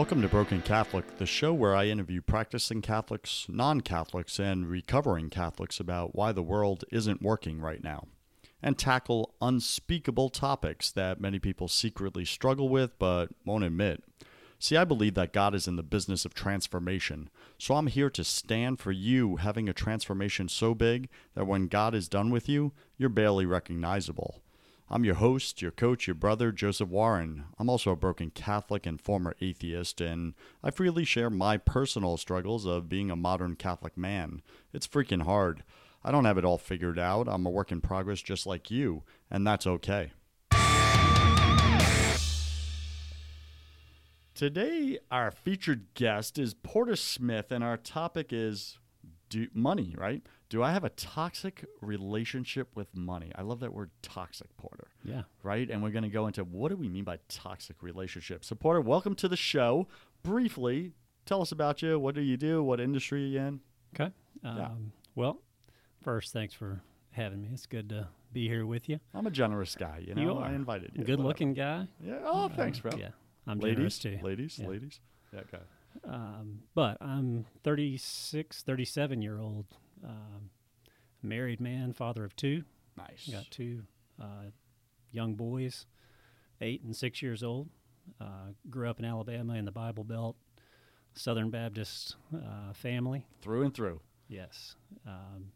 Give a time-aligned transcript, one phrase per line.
[0.00, 5.28] Welcome to Broken Catholic, the show where I interview practicing Catholics, non Catholics, and recovering
[5.28, 8.08] Catholics about why the world isn't working right now,
[8.62, 14.02] and tackle unspeakable topics that many people secretly struggle with but won't admit.
[14.58, 18.24] See, I believe that God is in the business of transformation, so I'm here to
[18.24, 22.72] stand for you having a transformation so big that when God is done with you,
[22.96, 24.40] you're barely recognizable.
[24.92, 27.44] I'm your host, your coach, your brother, Joseph Warren.
[27.60, 32.66] I'm also a broken Catholic and former atheist, and I freely share my personal struggles
[32.66, 34.42] of being a modern Catholic man.
[34.72, 35.62] It's freaking hard.
[36.02, 37.28] I don't have it all figured out.
[37.28, 40.10] I'm a work in progress just like you, and that's okay.
[44.34, 48.76] Today, our featured guest is Porter Smith, and our topic is
[49.54, 50.26] money, right?
[50.50, 53.30] Do I have a toxic relationship with money?
[53.36, 54.88] I love that word toxic, Porter.
[55.04, 55.22] Yeah.
[55.44, 55.70] Right?
[55.70, 58.48] And we're going to go into what do we mean by toxic relationships.
[58.48, 59.86] So, Porter, welcome to the show.
[60.24, 60.90] Briefly,
[61.24, 62.00] tell us about you.
[62.00, 62.64] What do you do?
[62.64, 63.60] What industry are you in?
[63.94, 64.12] Okay.
[64.42, 65.40] Um, Well,
[66.02, 67.50] first, thanks for having me.
[67.52, 68.98] It's good to be here with you.
[69.14, 70.02] I'm a generous guy.
[70.04, 70.54] You know, You I are.
[70.54, 71.04] invited you.
[71.04, 71.28] Good whatever.
[71.28, 71.86] looking guy.
[72.04, 72.18] Yeah.
[72.24, 72.90] Oh, thanks, bro.
[72.98, 73.10] Yeah.
[73.46, 74.18] I'm ladies, generous too.
[74.22, 74.66] ladies, Yeah.
[74.66, 75.00] ladies.
[75.32, 75.62] Yeah, okay.
[76.04, 79.66] Um, but I'm 36, 37 year old,
[80.04, 80.50] um,
[81.22, 82.64] married man, father of two.
[82.96, 83.28] Nice.
[83.30, 83.82] Got two
[84.20, 84.50] uh,
[85.12, 85.86] young boys,
[86.60, 87.68] eight and six years old.
[88.20, 90.36] Uh, grew up in Alabama in the Bible Belt,
[91.14, 93.26] Southern Baptist uh, family.
[93.42, 94.00] Through and through.
[94.28, 94.74] Yes.
[95.06, 95.52] Um,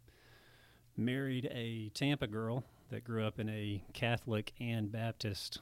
[0.97, 5.61] married a Tampa girl that grew up in a Catholic and Baptist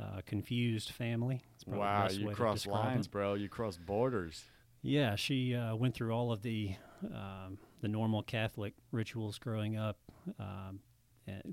[0.00, 1.42] uh, confused family.
[1.52, 1.78] That's probably
[2.18, 3.12] the Wow, you cross lines, it.
[3.12, 3.34] bro.
[3.34, 4.44] You cross borders.
[4.82, 6.74] Yeah, she uh, went through all of the
[7.06, 9.98] um, the normal Catholic rituals growing up
[10.40, 10.80] um,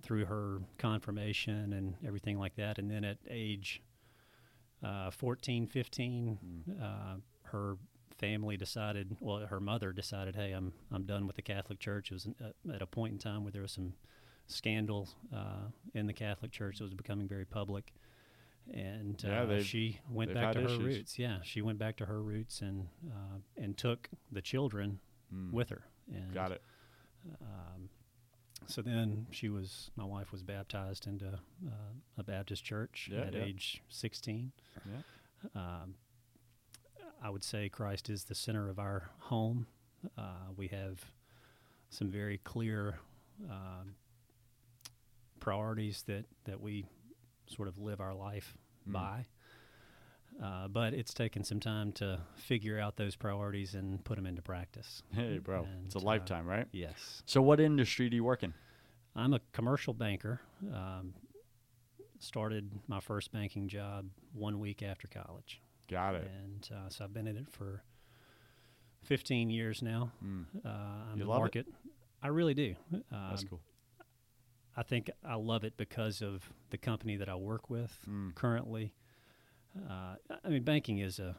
[0.01, 2.77] through her confirmation and everything like that.
[2.79, 3.81] And then at age
[4.81, 6.81] uh, 14, 15, Mm.
[6.81, 7.75] uh, her
[8.17, 12.11] family decided, well, her mother decided, hey, I'm, I'm done with the Catholic Church.
[12.11, 13.93] It was uh, at a point in time where there was some
[14.47, 17.91] scandal uh, in the Catholic Church that was becoming very public.
[18.73, 20.79] And Yeah, uh, she went back to her issues.
[20.79, 21.19] roots.
[21.19, 24.99] Yeah, she went back to her roots and uh, and took the children
[25.33, 25.53] Mm.
[25.53, 25.83] with her.
[26.15, 26.61] And, Got it.
[27.41, 27.89] Um,
[28.67, 31.71] so then she was, my wife was baptized into uh,
[32.17, 33.43] a Baptist church Yeah, at yeah.
[33.43, 34.51] age 16.
[34.85, 35.61] Yeah.
[35.61, 35.95] Um,
[37.23, 39.67] I would say Christ is the center of our home.
[40.17, 40.99] Uh, we have
[41.89, 42.97] some very clear
[43.49, 43.95] um,
[45.39, 46.85] priorities that, that we
[47.47, 48.57] sort of live our life
[48.89, 48.93] Mm.
[48.93, 49.25] by.
[50.41, 54.41] Uh, but it's taken some time to figure out those priorities and put them into
[54.41, 55.03] practice.
[55.13, 55.67] Hey, bro.
[55.85, 56.67] it's a And, uh, lifetime, right?
[56.71, 57.21] Yes.
[57.27, 58.53] So, what industry do you work in?
[59.15, 60.41] I'm a commercial banker.
[60.73, 61.13] Um,
[62.19, 66.29] started my first banking job one week after college, Got it.
[66.43, 67.83] and uh, so I've been in it for
[69.03, 70.11] 15 years now.
[70.23, 70.45] Mm.
[70.65, 70.69] Uh,
[71.11, 71.67] I'm You love it?
[72.23, 72.75] I really do.
[73.11, 73.61] That's Um, cool.
[74.77, 78.33] I think I love it because of the company that I work with Mm.
[78.35, 78.93] currently.
[79.77, 81.35] Uh, I mean, banking is a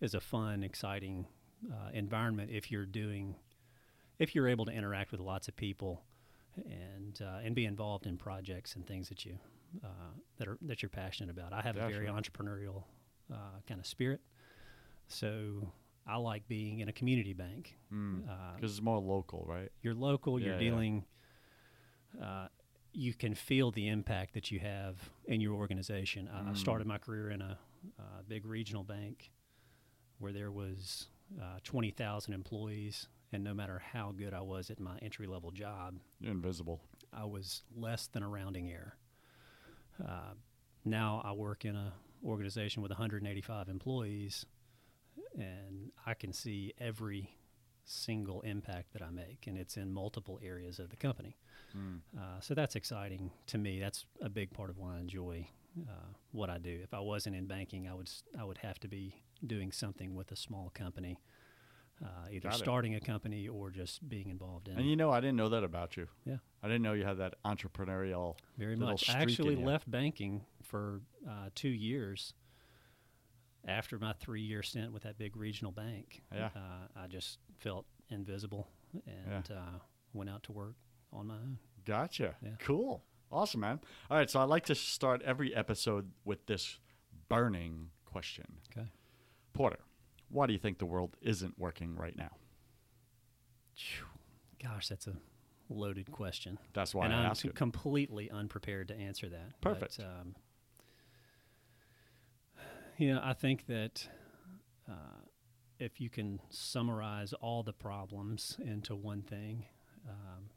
[0.00, 1.26] is a fun, exciting
[1.72, 3.36] uh, environment if you're doing
[4.18, 6.02] if you're able to interact with lots of people
[6.56, 9.38] and uh, and be involved in projects and things that you
[9.84, 9.88] uh,
[10.38, 11.52] that are that you're passionate about.
[11.52, 12.84] I have a very entrepreneurial
[13.32, 14.20] uh, kind of spirit,
[15.08, 15.72] so
[16.06, 17.76] I like being in a community bank.
[17.90, 19.70] Because Uh, it's more local, right?
[19.82, 20.58] you're local, Yeah, you're yeah.
[20.58, 21.04] dealing,
[22.20, 22.48] uh,
[22.92, 26.28] you can feel the impact that you have in your organization.
[26.28, 26.56] I I Mm.
[26.56, 27.58] started my career in a
[27.98, 29.30] uh, big regional bank
[30.18, 31.06] where there was
[31.40, 35.96] uh, 20,000 employees, and no matter how good I was at my entry level job,
[36.22, 36.80] invisible.
[37.12, 38.96] I was less than a rounding error.
[40.02, 40.34] Uh,
[40.84, 41.92] now I work in a
[42.24, 44.46] organization with 185 employees,
[45.36, 47.36] and I can see every
[47.84, 51.36] single impact that I make, and it's in multiple areas of the company.
[51.76, 52.00] Mm.
[52.16, 53.78] Uh, so that's exciting to me.
[53.78, 55.48] That's a big part of why I enjoy
[55.88, 55.92] uh,
[56.32, 56.80] what I do.
[56.82, 60.32] If I wasn't in banking, I would I would have to be doing something with
[60.32, 61.18] a small company,
[62.02, 62.58] uh, either Got it.
[62.58, 64.78] starting a company or just being involved in.
[64.78, 66.06] And you know, I didn't know that about you.
[66.24, 66.36] Yeah.
[66.62, 68.36] I didn't know you had that entrepreneurial.
[68.58, 69.10] Very much.
[69.10, 72.32] I actually left banking for uh, two years
[73.66, 76.22] after my three year stint with that big regional bank.
[76.32, 76.50] Yeah.
[76.56, 78.68] Uh, I just felt invisible
[79.06, 79.78] and uh,
[80.12, 80.74] went out to work
[81.12, 81.58] on my own.
[81.84, 82.34] Gotcha.
[82.42, 82.50] Yeah.
[82.60, 83.02] Cool.
[83.30, 83.80] Awesome, man.
[84.10, 84.30] All right.
[84.30, 86.78] So I like to start every episode with this
[87.28, 88.44] burning question.
[88.70, 88.86] Okay.
[89.52, 89.78] Porter,
[90.28, 92.30] why do you think the world isn't working right now?
[94.62, 95.14] Gosh, that's a
[95.68, 96.58] loaded question.
[96.72, 97.54] That's why and I it.
[97.54, 99.60] completely unprepared to answer that.
[99.60, 99.98] Perfect.
[99.98, 100.34] But, um,
[102.98, 104.08] you know, I think that
[104.88, 105.22] uh,
[105.78, 109.66] if you can summarize all the problems into one thing,
[110.08, 110.50] um,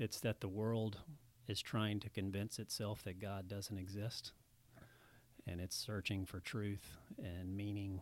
[0.00, 0.98] it's that the world
[1.46, 4.32] is trying to convince itself that God doesn't exist,
[5.46, 8.00] and it's searching for truth and meaning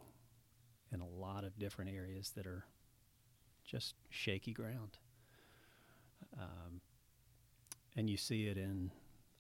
[0.93, 2.65] in a lot of different areas that are
[3.65, 4.99] just shaky ground.
[6.39, 6.81] Um,
[7.97, 8.93] and you see it in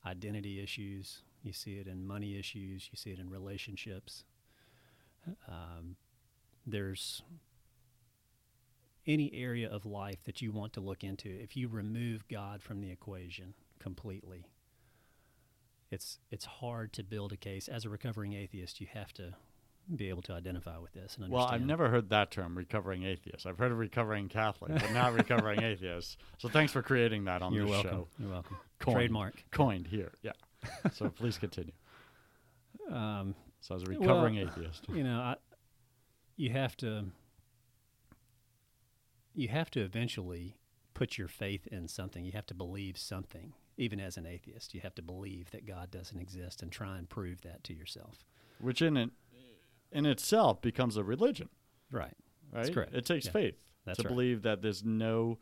[0.04, 4.24] identity issues, you see it in money issues, you see it in relationships.
[5.48, 5.96] Um,
[6.66, 7.22] there's
[9.08, 12.80] any area of life that you want to look into, if you remove God from
[12.80, 14.44] the equation completely,
[15.90, 17.66] it's it's hard to build a case.
[17.66, 19.32] As a recovering atheist, you have to
[19.96, 21.46] be able to identify with this and Well.
[21.46, 23.46] I've never heard that term, recovering atheist.
[23.46, 26.18] I've heard of recovering Catholic, but not recovering atheist.
[26.36, 27.90] So thanks for creating that on You're the welcome.
[27.90, 28.08] show.
[28.18, 28.56] You're welcome.
[28.80, 28.96] Coined.
[28.96, 29.44] Trademark.
[29.50, 30.32] Coined here, yeah.
[30.92, 31.72] So please continue.
[32.90, 34.84] Um, So as a recovering Well, atheist.
[34.92, 35.36] you know, I,
[36.36, 37.06] you have to
[39.38, 40.56] you have to eventually
[40.94, 42.24] put your faith in something.
[42.24, 43.54] You have to believe something.
[43.76, 47.08] Even as an atheist, you have to believe that God doesn't exist and try and
[47.08, 48.24] prove that to yourself.
[48.60, 49.10] which in it,
[49.92, 51.48] in itself becomes a religion,
[51.92, 52.16] Right.
[52.52, 52.74] right?
[52.74, 52.92] correct.
[52.92, 53.32] It takes Yeah.
[53.32, 53.54] faith
[53.84, 54.08] That's to right.
[54.08, 55.38] believe that there's no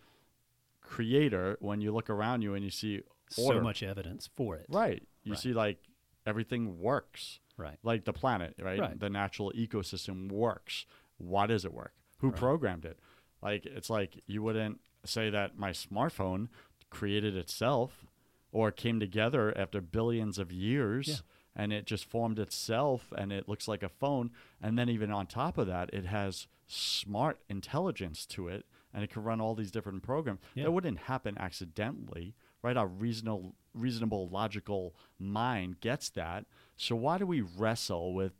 [0.82, 3.00] creator when you look around you and you see
[3.38, 3.58] order.
[3.58, 4.66] So much evidence for it.
[4.69, 5.02] Right.
[5.25, 5.40] You Right.
[5.40, 5.78] see like
[6.26, 7.40] everything works.
[7.56, 7.78] Right.
[7.82, 8.78] Like the planet, right?
[8.78, 9.00] Right.
[9.00, 10.84] The natural ecosystem works.
[11.16, 11.94] Why does it work?
[12.19, 12.98] Who programmed it?
[13.46, 16.48] Like it's like you wouldn't say that my smartphone
[16.90, 18.04] created itself
[18.50, 21.14] or came together after billions of years Yeah.
[21.62, 25.26] and it just formed itself and it looks like a phone and then even on
[25.26, 29.70] top of that it has smart intelligence to it and it can run all these
[29.70, 30.64] different programs Yeah.
[30.64, 36.46] that wouldn't happen accidentally right our reasonable reasonable logical mind gets that
[36.76, 38.32] so why do we wrestle with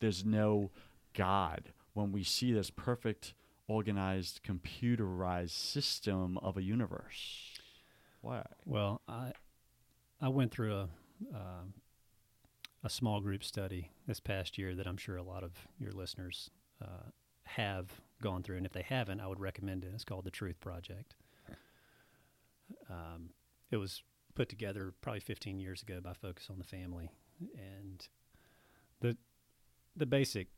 [0.00, 0.70] there's no
[1.14, 3.34] god when we see this perfect
[3.66, 7.54] organized computerized system of a universe
[8.24, 9.32] why Well, I
[10.20, 10.88] I went through a
[11.34, 11.74] um
[12.82, 16.50] a small group study this past year that I'm sure a lot of your listeners
[16.82, 17.10] uh,
[17.44, 19.92] have gone through, and if they haven't, I would recommend it.
[19.94, 21.14] It's called the Truth Project.
[22.90, 23.30] Um,
[23.70, 24.02] it was
[24.34, 27.10] put together probably 15 years ago by Focus on the Family,
[27.56, 28.06] and
[29.00, 29.16] the
[29.96, 30.48] the basic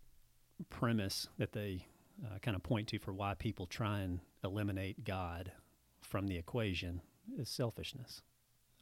[0.71, 1.87] premise that they
[2.25, 5.53] uh, kind of point to for why people try and eliminate God
[6.01, 7.03] from the equation
[7.39, 8.23] is selfishness.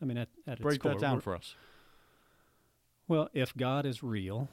[0.02, 1.54] I mean, at, at its break that core, down for us
[3.06, 4.48] well, if God is real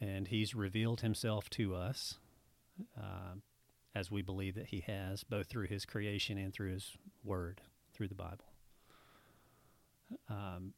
[0.00, 2.18] and He's revealed Himself to us,
[2.96, 3.34] uh,
[3.94, 7.60] as we believe that He has, both through His creation and through His Word,
[7.92, 8.44] through the Bible,
[10.28, 10.74] um,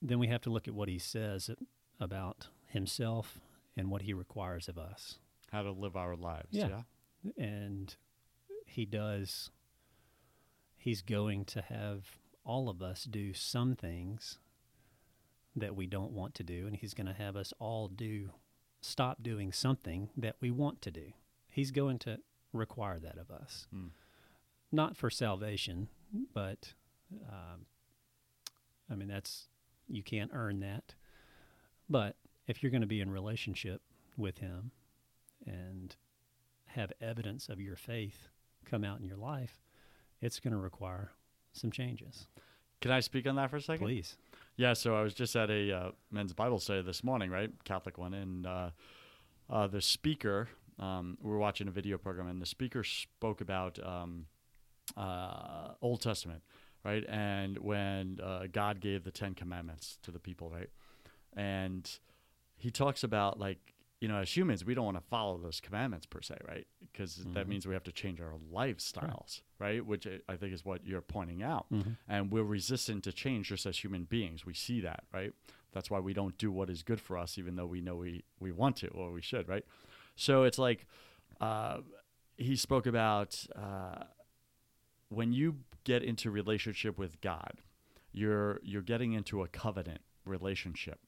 [0.00, 1.50] then we have to look at what He says
[1.98, 3.40] about Himself
[3.76, 5.18] and what He requires of us.
[5.54, 6.68] How to live our lives Yeah.
[6.68, 7.32] yeah?
[7.44, 7.94] And
[8.66, 9.50] He does,
[10.76, 14.38] He's going to have all of us do some things
[15.56, 18.30] that we don't want to do, and He's going to have us all do
[18.80, 21.12] stop doing something that we want to do.
[21.48, 22.18] He's going to
[22.52, 23.90] require that of us, Mm.
[24.72, 25.88] not for salvation,
[26.34, 26.74] but
[27.28, 27.66] um,
[28.90, 29.48] I mean that's
[29.88, 30.94] you can't earn that.
[31.88, 33.80] But if you're going to be in relationship
[34.16, 34.70] with Him
[35.46, 35.96] and
[36.66, 38.28] have evidence of your faith
[38.64, 39.62] come out in your life,
[40.20, 41.12] it's going to require
[41.52, 42.26] some changes.
[42.80, 43.86] Can I speak on that for a second?
[43.86, 44.16] Please.
[44.56, 47.50] Yeah, so I was just at a uh, men's Bible study this morning, right?
[47.64, 48.70] Catholic one, and uh,
[49.50, 50.48] uh, the speaker,
[50.78, 54.26] um, we were watching a video program, and the speaker spoke about um,
[54.96, 56.42] uh, Old Testament,
[56.84, 57.04] right?
[57.08, 60.70] And when uh, God gave the Ten Commandments to the people, right?
[61.36, 61.90] And
[62.56, 63.73] he talks about like
[64.04, 66.66] you know, as humans, we don't want to follow those commandments per se, right?
[66.92, 67.48] Because that Mhm.
[67.48, 69.84] means we have to change our lifestyles, right?
[69.84, 71.96] Which I- think is what you're pointing out Mhm.
[72.06, 74.44] and we're resistant to change just as human beings.
[74.44, 75.32] We see that, right?
[75.72, 78.24] That's why we don't do what is good for us, even though we know we,
[78.38, 79.64] we want to or we should, right?
[80.16, 80.86] So it's like
[81.40, 81.80] uh,
[82.36, 84.04] he spoke about uh,
[85.08, 87.54] when you get into relationship with God,
[88.12, 91.00] you're you're getting into a covenant relationship,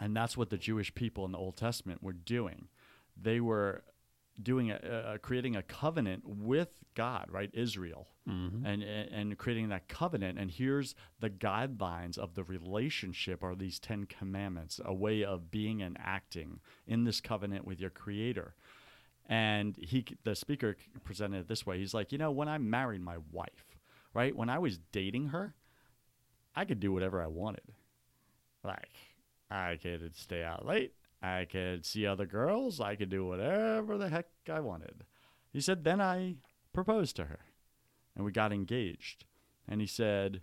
[0.00, 2.68] and that's what the Jewish people in the Old Testament were doing.
[3.20, 3.84] They were
[4.42, 7.50] doing a, uh, creating a covenant with God, right?
[7.52, 8.62] Israel Mhm.
[8.64, 13.78] and, and and creating that covenant and here's the guidelines of the relationship are these
[13.78, 18.54] 10 commandments a way of being and acting in this covenant with your creator
[19.26, 20.74] and he the speaker
[21.04, 23.76] presented it this way he's like you know when i married my wife
[24.14, 25.54] right when i was dating her
[26.56, 27.74] i could do whatever i wanted
[28.64, 28.96] like
[29.50, 32.80] i could stay out late I could see other girls.
[32.80, 35.04] I could do whatever the heck I wanted.
[35.52, 36.34] He said, then I
[36.74, 37.38] proposed to her
[38.14, 39.24] and we got engaged.
[39.66, 40.42] And he said,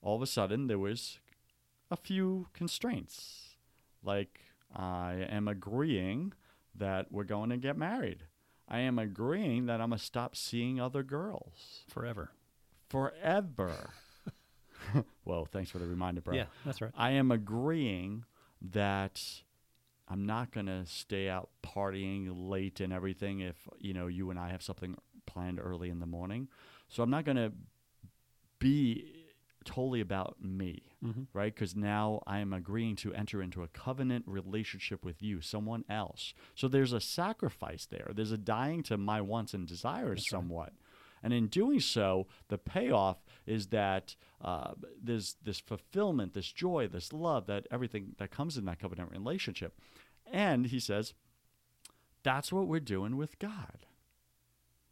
[0.00, 1.18] all of a sudden, there was
[1.90, 3.56] a few constraints.
[4.04, 4.40] Like,
[4.74, 6.34] I am agreeing
[6.72, 8.24] that we're going to get married.
[8.68, 12.30] I am agreeing that I'm going to stop seeing other girls Forever.
[12.88, 13.90] forever.
[15.24, 16.36] well, thanks for the reminder, bro.
[16.36, 16.92] Yeah, that's right.
[16.96, 18.24] I am agreeing
[18.70, 19.20] that
[20.08, 24.38] I'm not going to stay out partying late and everything if, you know, you and
[24.38, 26.48] I have something planned early in the morning.
[26.88, 27.52] So I'm not going to
[28.58, 29.26] be
[29.64, 31.22] totally about me, Mm-hmm.
[31.32, 31.52] right?
[31.54, 36.32] Because now I am agreeing to enter into a covenant relationship with you, someone else.
[36.54, 38.10] So there's a sacrifice there.
[38.14, 40.38] There's a dying to my wants and desires That's right.
[40.38, 40.72] somewhat.
[41.22, 44.72] And in doing so, the payoff is that uh,
[45.02, 49.78] there's this fulfillment, this joy, this love, that everything that comes in that covenant relationship.
[50.30, 51.14] And he says,
[52.22, 53.86] that's what we're doing with God.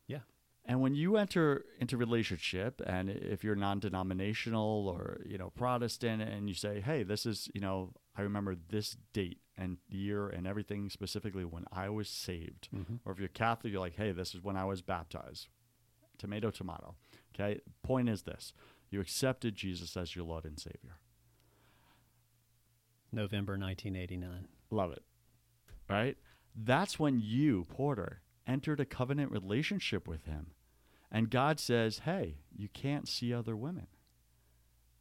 [0.07, 0.21] Yeah.
[0.65, 6.49] And when you enter into relationship, and if you're non-denominational or you know Protestant, and
[6.49, 10.91] you say, "Hey, this is you know I remember this date and year and everything
[10.91, 12.97] specifically when I was saved," Mm-hmm.
[13.05, 15.49] or if you're Catholic, you're like, "Hey, this is when I was baptized."
[16.19, 16.97] Tomato, tomato.
[17.35, 17.61] Okay.
[17.83, 18.53] Point is this:
[18.91, 20.99] you accepted Jesus as your Lord and Savior.
[23.13, 24.49] November 1989.
[24.71, 25.03] Love it.
[25.89, 26.17] Right?
[26.55, 30.53] That's when you, Porter, entered a covenant relationship with him.
[31.11, 33.89] And God says, hey, you can't see other women.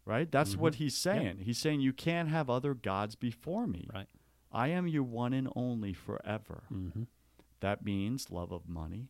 [0.05, 0.31] Right?
[0.31, 0.77] That's what Mhm.
[0.77, 1.38] he's saying.
[1.39, 3.88] He's saying, you can't have other gods before me.
[3.93, 4.07] Right.
[4.51, 6.63] I am your one and only forever.
[6.71, 7.03] Mm-hmm.
[7.59, 9.09] That means love of money,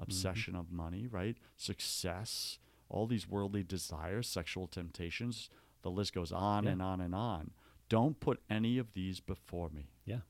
[0.00, 1.36] obsession of money, right?
[1.56, 5.48] Success, all these worldly desires, sexual temptations.
[5.82, 6.70] The list goes on Yeah.
[6.70, 7.52] and on and on.
[7.88, 9.90] Don't put any of these before me.
[10.04, 10.20] Yeah.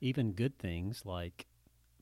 [0.00, 1.46] Even good things like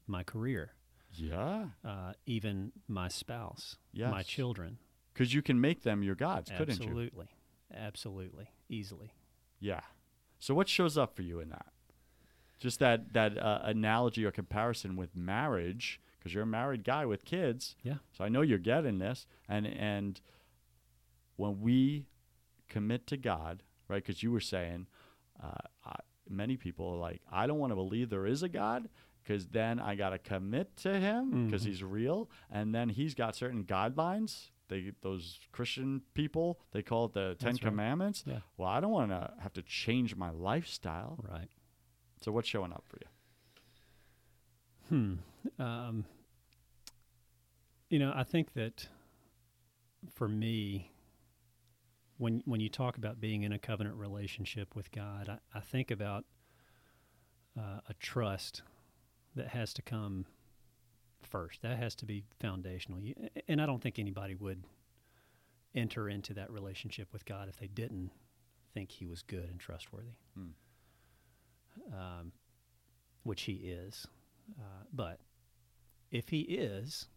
[0.07, 0.73] my career,
[1.15, 1.71] Yeah.
[1.85, 4.11] uh, even my spouse, Yeah.
[4.11, 4.79] my children.
[5.13, 6.87] Because you can make them your gods, couldn't you?
[6.87, 7.29] Absolutely.
[7.73, 8.49] Absolutely.
[8.69, 9.13] Easily.
[9.61, 9.83] Yeah.
[10.39, 11.73] So what shows up for you in that?
[12.59, 17.25] Just that that uh, analogy or comparison with marriage, because you're a married guy with
[17.25, 17.75] kids.
[17.83, 17.97] Yeah.
[18.13, 20.21] So I know you're getting this, and and
[21.37, 22.07] when we
[22.69, 24.03] commit to God, right?
[24.05, 24.87] Because you were saying,
[25.43, 25.51] uh,
[25.85, 25.97] I,
[26.29, 28.89] many people are like, I don't want to believe there is a God.
[29.25, 31.67] Because then I got to commit to him because Mhm.
[31.67, 34.51] he's real, and then he's got certain guidelines.
[34.67, 37.71] They those Christian people they call it the Ten That's right.
[37.71, 38.25] Commandments.
[38.27, 38.41] Yeah.
[38.57, 41.21] Well, I don't want to have to change my lifestyle.
[41.23, 41.49] Right.
[42.21, 43.07] So what's showing up for you?
[44.89, 45.15] Hmm.
[45.59, 46.05] Um,
[47.89, 48.89] you know, I think that
[50.15, 50.91] for me,
[52.19, 55.91] when when you talk about being in a covenant relationship with God, I, I think
[55.91, 56.25] about
[57.59, 58.63] uh, a trust
[59.35, 60.27] that has to come
[61.23, 61.63] first.
[61.63, 63.01] That has to be foundational.
[63.01, 63.15] You,
[63.49, 64.65] and I don't think anybody would
[65.75, 68.11] enter into that relationship with God if they didn't
[68.75, 71.95] think He was good and trustworthy, Hmm.
[71.95, 72.33] um,
[73.23, 74.07] which He is.
[74.59, 75.19] Uh, but
[76.13, 77.09] if he is,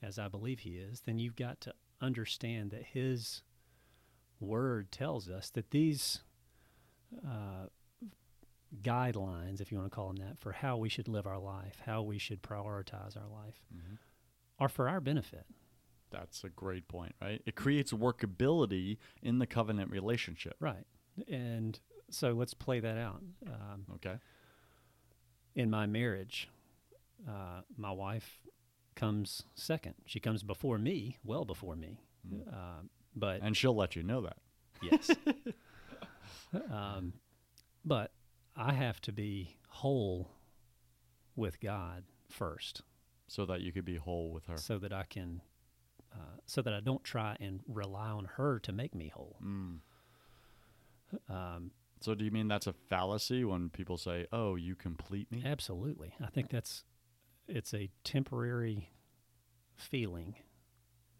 [0.00, 3.42] as I believe he is, then you've got to understand that his
[4.38, 6.20] word tells us that these
[7.26, 7.66] uh,
[8.82, 11.82] guidelines, if you want to call them that, for how we should live our life,
[11.86, 13.60] how we should prioritize our life,
[14.60, 15.46] are for our benefit.
[16.10, 17.42] That's a great point, right?
[17.46, 20.54] It creates workability in the covenant relationship.
[20.60, 20.84] Right.
[21.28, 21.78] And
[22.10, 23.22] so let's play that out.
[23.46, 24.18] Um, Okay.
[25.54, 26.48] in my marriage,
[27.26, 28.40] uh, my wife
[28.94, 29.94] comes second.
[30.06, 32.00] She comes before me, well before me.
[32.28, 32.46] Mm.
[32.52, 32.82] Uh,
[33.16, 34.36] but And she'll let you know that.
[34.82, 35.10] yes.
[36.70, 37.14] um,
[37.84, 38.12] but
[38.56, 40.28] I have to be whole
[41.36, 42.82] with God first,
[43.28, 44.56] So that you could be whole with her.
[44.56, 45.40] so that I can,
[46.12, 49.36] uh, so that I don't try and rely on her to make me whole.
[49.44, 49.78] Mm.
[51.28, 51.70] Um,
[52.00, 55.42] So do you mean that's a fallacy when people say, "Oh, you complete me"?
[55.44, 56.14] Absolutely.
[56.20, 56.84] I think that's
[57.48, 58.90] it's a temporary
[59.74, 60.34] feeling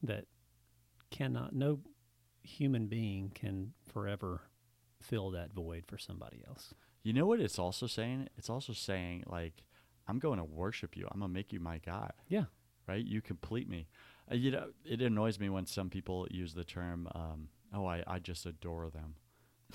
[0.03, 0.27] that
[1.11, 1.81] cannot no
[2.43, 4.43] human being can forever
[5.01, 6.75] fill that void for somebody else.
[7.03, 8.29] You know what it's also saying?
[8.37, 9.63] It's also saying like,
[10.07, 11.07] "I'm going to worship you.
[11.11, 12.45] I'm gonna make you my God." Yeah.
[12.87, 13.05] Right?
[13.05, 13.89] You complete me.
[14.31, 18.03] Uh, you know, it annoys me when some people use the term, um, "Oh, I,
[18.07, 19.15] I just adore them,"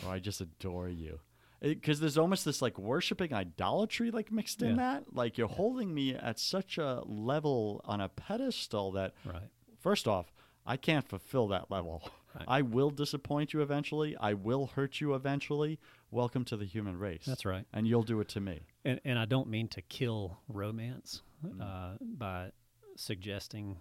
[0.05, 1.19] or "I just adore you."
[1.63, 4.75] Because there's almost this like worshiping idolatry like mixed in Yeah.
[4.75, 5.15] that.
[5.15, 9.49] Like you're holding me at such a level on a pedestal that Right.
[9.79, 10.31] First off,
[10.65, 12.03] I can't fulfill that level.
[12.35, 12.45] Right.
[12.47, 14.17] I will disappoint you eventually.
[14.17, 15.79] I will hurt you eventually.
[16.09, 17.25] Welcome to the human race.
[17.27, 17.65] That's right.
[17.71, 18.61] And you'll do it to me.
[18.83, 21.61] And, and I don't mean to kill romance Mm.
[21.61, 22.51] uh, by
[22.95, 23.77] suggesting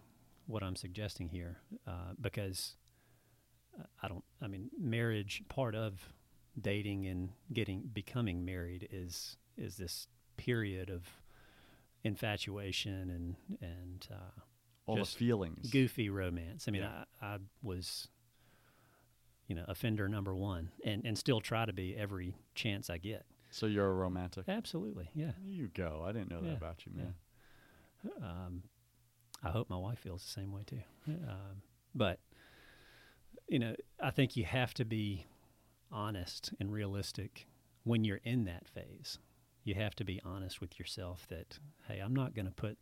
[0.46, 2.74] what I'm suggesting here, uh, because
[3.78, 4.24] uh, I don't.
[4.42, 6.12] I mean, marriage part of
[6.61, 10.06] dating and getting becoming married is is this
[10.37, 11.02] period of
[12.04, 14.40] infatuation and and uh,
[14.87, 15.71] All the feelings.
[15.71, 16.66] goofy romance.
[16.68, 17.04] I mean, Yeah.
[17.21, 18.09] I, I was,
[19.47, 23.25] you know, offender number one, and and still try to be every chance I get.
[23.50, 24.44] So you're a romantic.
[24.49, 25.32] Absolutely, yeah.
[25.42, 26.02] There you go.
[26.06, 27.14] I didn't know that about you, man.
[28.23, 28.62] Um,
[29.44, 30.80] I hope my wife feels the same way too.
[31.06, 31.62] Um,
[31.94, 32.18] but
[33.49, 35.26] you know, I think you have to be
[35.92, 37.46] honest and realistic
[37.84, 39.18] when you're in that phase.
[39.64, 41.58] You have to be honest with yourself that
[41.88, 42.78] hey, I'm not going to put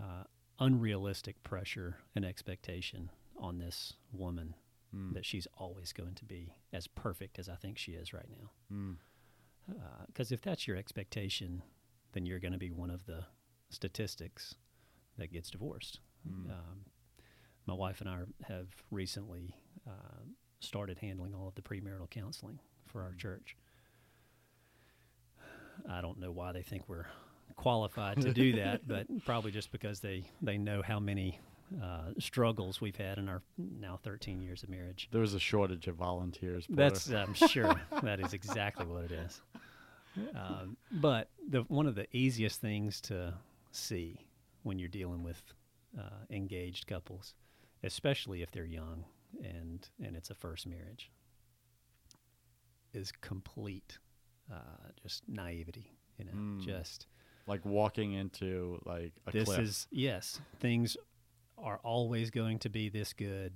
[0.00, 0.24] uh,
[0.58, 4.54] unrealistic pressure and expectation on this woman
[4.94, 5.14] Mm.
[5.14, 8.50] that she's always going to be as perfect as I think she is right now.
[8.72, 8.96] Mm.
[10.08, 11.62] Because if that's your expectation,
[12.12, 13.24] then you're going to be one of the
[13.68, 14.56] statistics
[15.16, 16.00] that gets divorced.
[16.28, 16.50] Mm.
[16.50, 16.84] Um,
[17.66, 19.54] my wife and I have recently
[19.86, 20.24] uh,
[20.60, 23.56] started handling all of the premarital counseling for our church.
[25.88, 27.06] I don't know why they think we're
[27.56, 31.40] qualified to do that, but probably just because they, they know how many
[31.82, 35.08] uh, struggles we've had in our now 13 years of marriage.
[35.10, 36.66] There was a shortage of volunteers.
[36.66, 36.82] Porter.
[36.82, 39.40] That's I'm sure that is exactly what it is.
[40.34, 43.34] Um, but the one of the easiest things to
[43.70, 44.26] see
[44.64, 45.40] when you're dealing with
[45.98, 47.34] uh, engaged couples,
[47.84, 49.04] especially if they're young
[49.42, 51.10] and and it's a first marriage,
[52.92, 53.98] is complete
[54.52, 55.92] uh, just naivety.
[56.18, 56.64] You know, Mm.
[56.64, 57.06] just
[57.46, 59.60] like walking into like a this cliff.
[59.60, 60.96] is yes things
[61.56, 63.54] are always going to be this good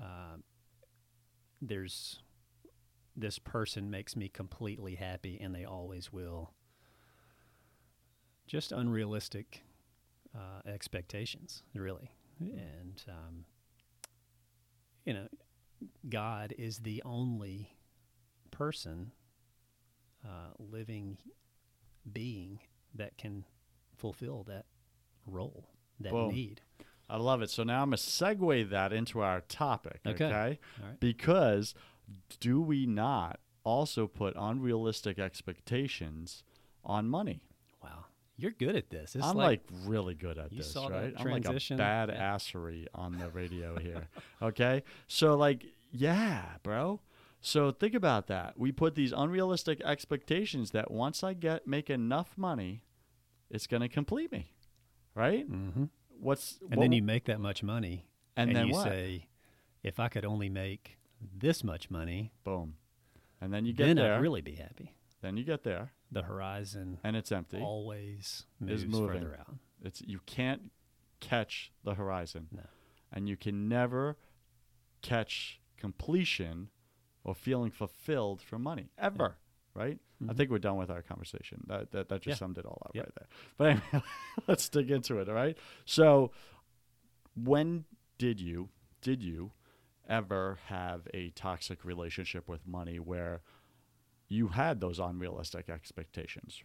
[0.00, 0.36] uh,
[1.60, 2.20] there's
[3.16, 6.54] this person makes me completely happy and they always will
[8.46, 9.62] just unrealistic
[10.34, 13.44] uh, expectations really and um,
[15.04, 15.28] you know
[16.08, 17.70] god is the only
[18.50, 19.12] person
[20.24, 21.18] uh, living
[22.10, 22.60] being
[22.94, 23.44] that can
[23.96, 24.64] fulfill that
[25.26, 25.68] role,
[26.00, 26.30] that Boom.
[26.32, 26.60] need.
[27.08, 27.50] I love it.
[27.50, 30.00] So now I'm gonna segue that into our topic.
[30.06, 30.24] Okay.
[30.24, 30.58] Okay.
[30.80, 31.00] All right.
[31.00, 31.74] Because
[32.40, 36.42] do we not also put unrealistic expectations
[36.84, 37.42] on money?
[38.36, 39.14] Wow, you're good at this.
[39.16, 41.14] It's I'm like, like, really good at You this, saw that right?
[41.16, 41.76] I'm like a transition?
[41.76, 42.34] bad Yeah.
[42.36, 44.08] assery on the radio here.
[44.42, 44.82] Okay.
[45.08, 47.00] So like, yeah, bro.
[47.40, 48.58] So think about that.
[48.58, 52.82] We put these unrealistic expectations that once I get make enough money,
[53.50, 54.52] it's gonna complete me.
[55.14, 55.48] Right?
[55.50, 55.84] Mm-hmm.
[56.20, 58.84] What's and what- then you make that much money, and, then you what?
[58.88, 59.28] say,
[59.82, 62.74] if I could only make this much money, Boom.
[63.40, 63.94] And then you get there.
[63.94, 64.14] then there.
[64.14, 64.94] I'd really be happy.
[65.20, 67.60] then you get there, The horizon and it's empty.
[67.60, 69.20] always Is moving.
[69.22, 69.56] further out.
[69.82, 70.70] It's you can't
[71.20, 72.62] catch the horizon, No.
[73.12, 74.16] and you can never
[75.02, 76.70] catch completion
[77.24, 79.36] or feeling fulfilled for money ever.
[79.74, 79.98] Right?
[80.20, 80.36] I Mhm.
[80.36, 81.64] think we're done with our conversation.
[81.66, 82.44] That that, that just Yeah.
[82.46, 83.04] summed it all up Yep.
[83.06, 83.28] right there.
[83.56, 84.06] But anyway,
[84.46, 85.28] let's dig into it.
[85.28, 85.58] All right.
[85.84, 86.30] So,
[87.34, 87.84] when
[88.18, 89.52] did you did you
[90.08, 93.42] ever have a toxic relationship with money where
[94.28, 96.62] you had those unrealistic expectations?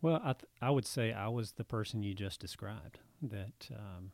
[0.00, 3.00] Well, I, th- I would say I was the person you just described.
[3.20, 4.12] That um,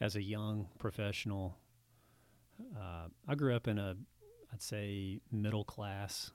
[0.00, 1.56] as a young professional,
[2.76, 3.96] uh, I grew up in a,
[4.52, 6.32] I'd say, middle class,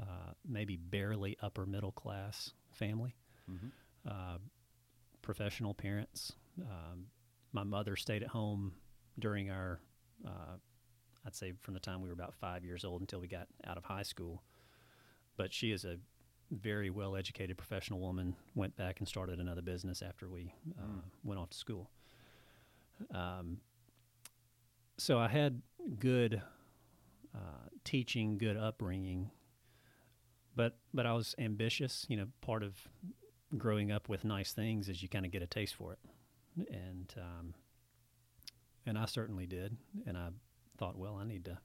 [0.00, 3.14] uh, maybe barely upper middle class family.
[3.50, 3.68] Mm-hmm.
[4.08, 4.38] Uh,
[5.20, 6.32] professional parents.
[6.60, 7.06] Um,
[7.52, 8.72] my mother stayed at home
[9.18, 9.78] during our,
[10.26, 10.56] uh,
[11.26, 13.76] I'd say, from the time we were about five years old until we got out
[13.76, 14.42] of high school.
[15.36, 15.96] But she is a
[16.50, 21.02] very well educated professional woman, went back and started another business after we uh, Mm.
[21.24, 21.90] went off to school.
[23.14, 23.58] Um,
[24.98, 25.62] so I had
[25.98, 26.42] good
[27.34, 29.30] uh, teaching, good upbringing,
[30.54, 32.04] but but I was ambitious.
[32.08, 32.76] You know, part of
[33.56, 35.98] growing up with nice things is you kind of get a taste for it,
[36.70, 37.54] and um,
[38.84, 39.76] and I certainly did.
[40.06, 40.28] And I
[40.82, 41.58] thought, well, I need to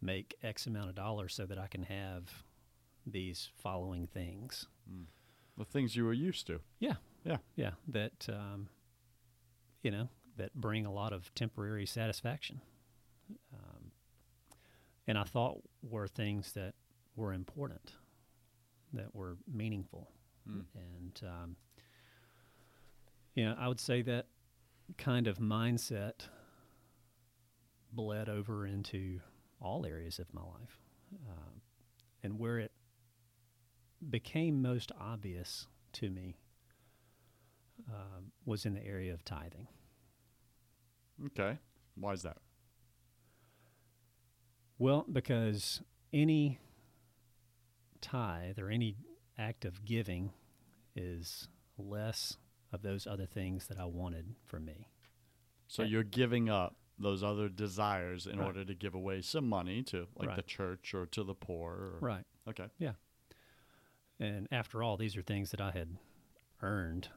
[0.00, 2.24] make X amount of dollars so that I can have
[3.06, 4.66] these following things.
[5.58, 6.60] The things you were used to.
[6.78, 6.94] Yeah.
[7.22, 7.36] Yeah.
[7.54, 7.72] Yeah.
[7.88, 8.70] That, um,
[9.82, 12.62] you know, that bring a lot of temporary satisfaction.
[13.52, 13.90] Um,
[15.06, 16.72] and I thought were things that
[17.16, 17.92] were important,
[18.94, 20.08] that were meaningful.
[20.48, 20.64] Mm.
[20.74, 21.56] And, um,
[23.34, 24.28] you know, I would say that
[24.96, 26.28] kind of mindset
[27.92, 29.20] bled over into
[29.60, 30.78] all areas of my life.
[31.28, 31.58] Uh,
[32.22, 32.72] and where it
[34.08, 36.36] became most obvious to me
[37.90, 39.66] uh, was in the area of tithing.
[41.26, 41.58] Okay.
[41.96, 42.38] Why is that?
[44.78, 46.58] Well, because any
[48.00, 48.96] tithe or any
[49.36, 50.32] act of giving
[50.96, 52.36] is less
[52.72, 54.88] of those other things that I wanted for me.
[55.66, 58.46] So you're giving up those other desires in Right.
[58.46, 61.72] order to give away some money to like the church or to the poor.
[61.72, 62.24] Or, Right.
[62.46, 62.68] Okay.
[62.78, 62.92] Yeah.
[64.18, 65.96] And after all, these are things that I had
[66.60, 67.08] earned,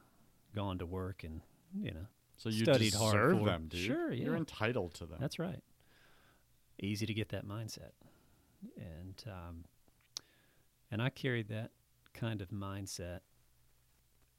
[0.54, 1.42] gone to work, and
[1.78, 3.44] you know, So you Studied hard for.
[3.44, 3.80] them, dude.
[3.80, 5.18] Sure, You're entitled to them.
[5.20, 5.62] that's right.
[6.80, 7.92] Easy to get that mindset,
[8.76, 9.64] and um,
[10.90, 11.70] and I carried that
[12.14, 13.20] kind of mindset,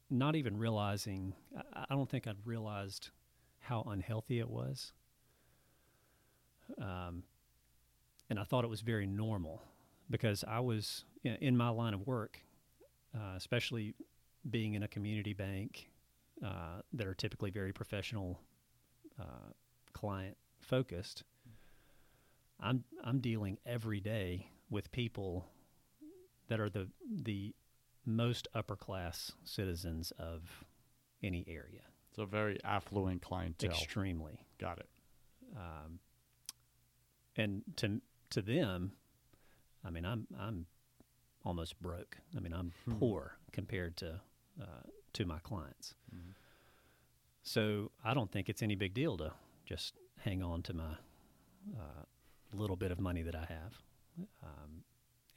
[0.09, 1.33] not even realizing.
[1.55, 3.11] I, I don't think I'd realized
[3.59, 4.91] how unhealthy it was.
[6.81, 7.23] Um,
[8.29, 9.61] and I thought it was very normal
[10.09, 12.39] because I was in my line of work,
[13.15, 13.95] uh, especially
[14.49, 15.89] being in a community bank
[16.45, 18.39] uh, that are typically very professional,
[19.19, 19.51] uh,
[19.93, 21.23] client focused.
[22.59, 25.45] I'm I'm dealing every day with people
[26.47, 27.53] that are the the
[28.05, 30.65] most upper class citizens of
[31.23, 33.71] any area, It's a very affluent clientele.
[33.71, 34.45] extremely.
[34.59, 34.89] Got it.
[35.57, 35.99] Um,
[37.37, 38.93] and to to them,
[39.83, 40.65] I mean, I'm I'm
[41.43, 42.17] almost broke.
[42.35, 42.97] I mean, I'm Hmm.
[42.99, 44.21] poor compared to
[44.61, 45.95] uh, to my clients.
[46.13, 46.33] Mhm.
[47.43, 49.33] So I don't think it's any big deal to
[49.65, 50.93] just hang on to my
[51.77, 52.03] uh,
[52.53, 53.81] little bit of money that I have.
[54.43, 54.83] Um,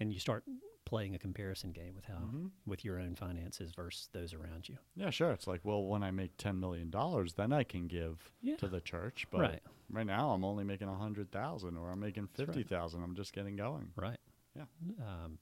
[0.00, 0.44] and you start
[0.84, 2.50] playing a comparison game with how Mhm.
[2.64, 4.78] with your own finances versus those around you.
[4.94, 5.32] Yeah, sure.
[5.32, 8.56] It's like, well, when I make ten million dollars, then I can give Yeah.
[8.56, 9.26] to the church.
[9.30, 9.62] But right.
[9.90, 12.32] right now, I'm only making a hundred thousand, or I'm making right.
[12.36, 13.02] fifty thousand.
[13.02, 13.92] I'm just getting going.
[13.96, 14.20] Right.
[14.54, 14.64] Yeah.
[14.98, 15.38] Um,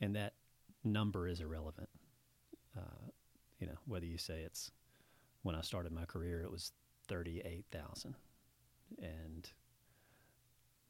[0.00, 0.34] and that
[0.84, 1.88] number is irrelevant.
[2.76, 3.08] Uh,
[3.58, 4.70] you know, whether you say it's
[5.40, 6.74] when I started my career, it was
[7.08, 8.14] thirty-eight thousand,
[8.98, 9.50] and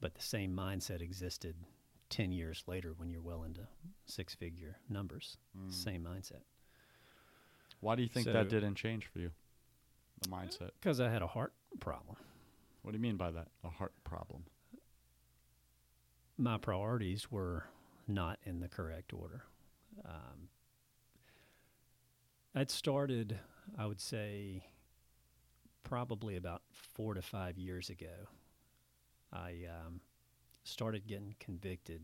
[0.01, 1.55] but the same mindset existed
[2.09, 3.67] ten years later when you're well into
[4.07, 5.37] six-figure numbers.
[5.59, 5.73] Mm.
[5.73, 6.43] Same mindset.
[7.81, 9.31] Why do you think So- that didn't change for you?
[10.23, 10.71] The mindset.
[10.81, 12.17] Because I had a heart problem.
[12.83, 13.49] What do you mean by that?
[13.65, 14.45] A heart problem.
[16.39, 17.65] my priorities were
[18.07, 19.45] not in the correct order.
[20.05, 20.49] Um,
[22.55, 23.39] I'd started,
[23.79, 24.63] I would say,
[25.83, 28.29] probably about four to five years ago.
[29.33, 30.01] I um,
[30.67, 32.03] started getting convicted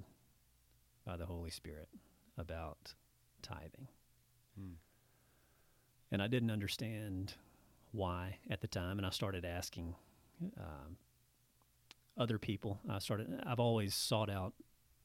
[1.05, 1.88] by the Holy Spirit
[2.38, 2.94] about
[3.42, 3.88] tithing.
[4.59, 4.75] Hmm.
[6.11, 7.35] And I didn't understand
[7.90, 9.94] why at the time, and I started asking
[10.59, 10.96] um,
[12.16, 12.79] other people.
[12.88, 13.42] I started.
[13.46, 14.53] I've always sought out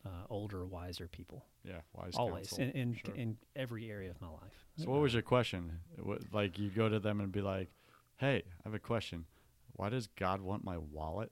[0.06, 1.46] uh, older, wiser people.
[1.63, 2.65] Yeah, wise always counsel.
[2.65, 3.15] in in, Sure.
[3.15, 4.65] in every area of my life.
[4.78, 5.80] So, what was your question?
[5.98, 7.70] What, like, you go to them and be like,
[8.17, 9.26] "Hey, I have a question.
[9.74, 11.32] Why does God want my wallet?"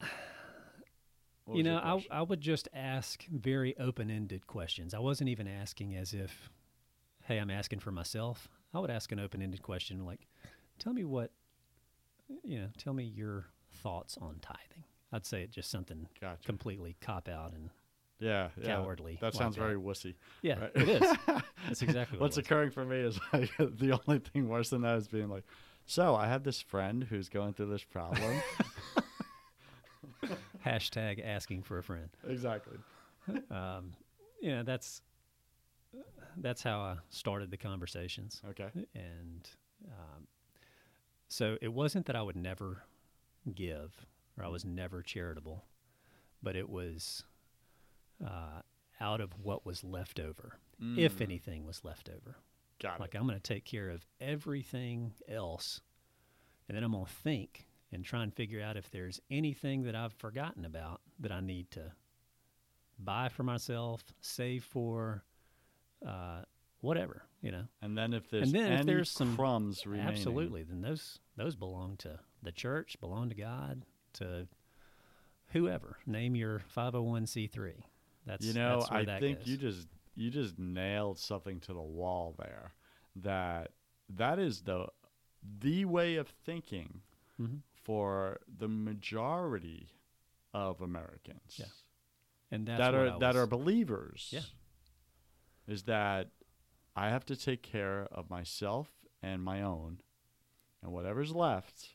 [1.56, 2.18] You know, I?
[2.18, 4.94] I would just ask very open-ended questions.
[4.94, 6.50] I wasn't even asking as if,
[7.24, 8.48] hey, I'm asking for myself.
[8.72, 10.26] I would ask an open-ended question like,
[10.78, 11.32] tell me what,
[12.44, 13.46] you know, tell me your
[13.82, 14.84] thoughts on tithing.
[15.12, 16.44] I'd say it just something gotcha.
[16.44, 17.70] completely cop out and
[18.20, 18.66] yeah, yeah.
[18.76, 19.18] cowardly.
[19.20, 20.14] That like sounds very wussy.
[20.42, 20.70] Yeah, right?
[20.74, 21.16] it is.
[21.66, 24.96] That's exactly what What's occurring for me is like the only thing worse than that
[24.98, 25.44] is being like,
[25.86, 28.40] "So I have this friend who's going through this problem."
[30.64, 32.08] Hashtag asking for a friend.
[32.28, 32.76] exactly.
[33.50, 33.92] Um,
[34.40, 35.02] you know, that's
[36.36, 38.40] that's how I started the conversations.
[38.50, 38.68] Okay.
[38.94, 39.48] and
[39.88, 40.26] um,
[41.28, 42.82] so it wasn't that I would never
[43.54, 44.06] give
[44.38, 45.64] or I was never charitable,
[46.42, 47.24] but it was
[48.24, 48.62] uh,
[49.00, 50.58] out of what was left over,
[50.96, 52.36] if Mm, anything was left over.
[52.82, 53.18] Got Like it.
[53.18, 55.80] I'm going to take care of everything else,
[56.68, 59.94] and then I'm going to think and try and figure out if there's anything that
[59.94, 61.92] I've forgotten about that I need to
[62.98, 65.24] buy for myself, save for,
[66.06, 66.42] uh,
[66.80, 67.64] whatever, you know.
[67.82, 70.62] And then if there's then if any there's some- crumbs remaining, Absolutely.
[70.62, 74.46] Then those those belong to the church, belong to God, to
[75.48, 75.98] whoever.
[76.06, 77.84] Name your 501c3.
[78.26, 79.48] That's you know, that's I think goes.
[79.48, 82.74] you just you just nailed something to the wall there.
[83.16, 83.72] That
[84.10, 84.88] that is the
[85.42, 87.00] the way of thinking
[87.40, 87.60] Mhm.
[87.90, 89.88] For the majority
[90.54, 91.56] of Americans.
[91.56, 91.64] Yeah.
[92.52, 94.28] and that's that are that are believers.
[94.30, 94.42] Yeah.
[95.66, 96.28] Is that
[96.94, 98.88] I have to take care of myself
[99.24, 100.02] and my own,
[100.82, 101.88] and whatever's left,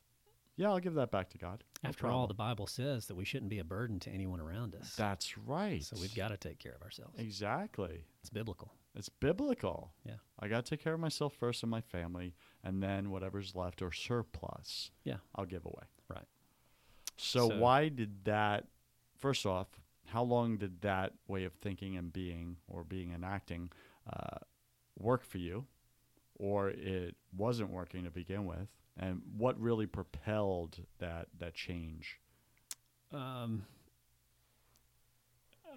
[0.58, 1.64] Yeah, I'll give that back to God.
[1.82, 4.76] No After all, the Bible says that we shouldn't be a burden to anyone around
[4.76, 4.96] us.
[4.98, 5.82] That's right.
[5.82, 7.18] so we've got to take care of ourselves.
[7.20, 8.04] Exactly.
[8.20, 8.74] It's biblical.
[8.96, 9.92] It's biblical.
[10.06, 10.16] Yeah.
[10.40, 12.34] I got to take care of myself first and my family,
[12.66, 15.18] and then whatever's left or surplus, Yeah.
[15.36, 15.84] I'll give away.
[16.10, 16.28] Right.
[17.16, 18.68] So, So- why did that?
[19.16, 23.72] First off, how long did that way of thinking and being, or being and acting,
[24.12, 24.40] uh,
[24.98, 25.66] work for you,
[26.36, 28.68] or it wasn't working to begin with?
[28.98, 32.20] And what really propelled that that change?
[33.12, 33.66] Um,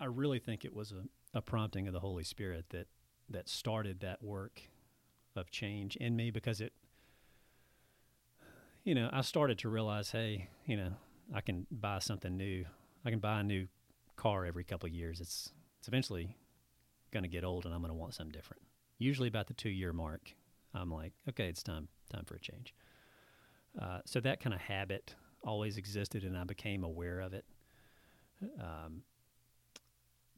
[0.01, 2.87] I really think it was a, a prompting of the Holy Spirit that
[3.29, 4.63] that started that work
[5.39, 6.73] of change in me because it,
[8.85, 10.93] you know, I started to realize, hey, you know,
[11.35, 12.65] I can buy something new.
[13.05, 13.69] I can buy a new
[14.17, 15.21] car every couple of years.
[15.21, 16.37] It's it's eventually
[17.13, 18.63] going to get old, and I'm going to want something different.
[18.99, 20.33] Usually, about the two year mark,
[20.75, 22.75] I'm like, okay, it's time time for a change.
[23.81, 27.45] Uh, so that kind of habit always existed, and I became aware of it.
[28.61, 29.03] Um,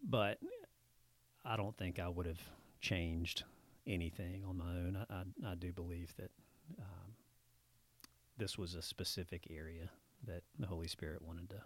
[0.02, 0.38] but
[1.44, 2.40] I don't think I would have
[2.80, 3.44] changed
[3.90, 4.98] anything on my own.
[5.10, 6.30] I, I, I do believe that
[6.78, 7.12] um,
[8.38, 9.90] this was a specific area
[10.26, 11.62] that the Holy Spirit wanted to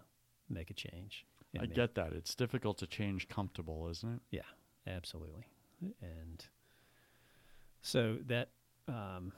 [0.49, 1.25] make a change.
[1.57, 1.67] I me.
[1.67, 2.13] get that.
[2.13, 4.21] It's difficult to change comfortable, isn't it?
[4.31, 4.41] Yeah,
[4.87, 5.45] absolutely.
[6.01, 6.45] And
[7.81, 8.49] so that
[8.87, 9.31] um,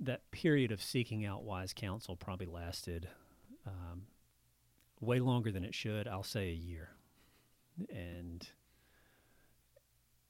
[0.00, 3.08] that period of seeking out wise counsel probably lasted
[3.66, 4.02] um,
[5.00, 6.06] way longer than it should.
[6.08, 6.90] I'll say a year,
[7.90, 8.46] and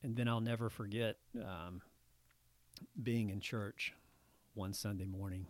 [0.03, 1.83] and then I'll never forget um,
[3.03, 3.93] being in church
[4.55, 5.47] one Sunday morning,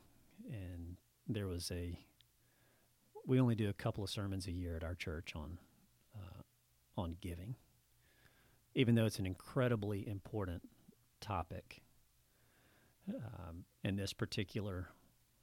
[0.51, 0.97] and
[1.29, 1.99] there was a.
[3.27, 5.59] We only do a couple of sermons a year at our church on
[6.17, 6.43] uh,
[6.97, 7.55] on giving,
[8.75, 10.63] even though it's an incredibly important
[11.21, 11.83] topic.
[13.09, 14.89] Um, and this particular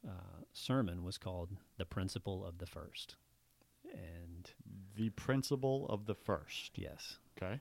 [0.07, 3.15] uh, sermon was called "The Principle of the First.
[3.91, 4.49] and
[4.95, 6.77] The principle of the first.
[6.77, 7.59] yes, Okay.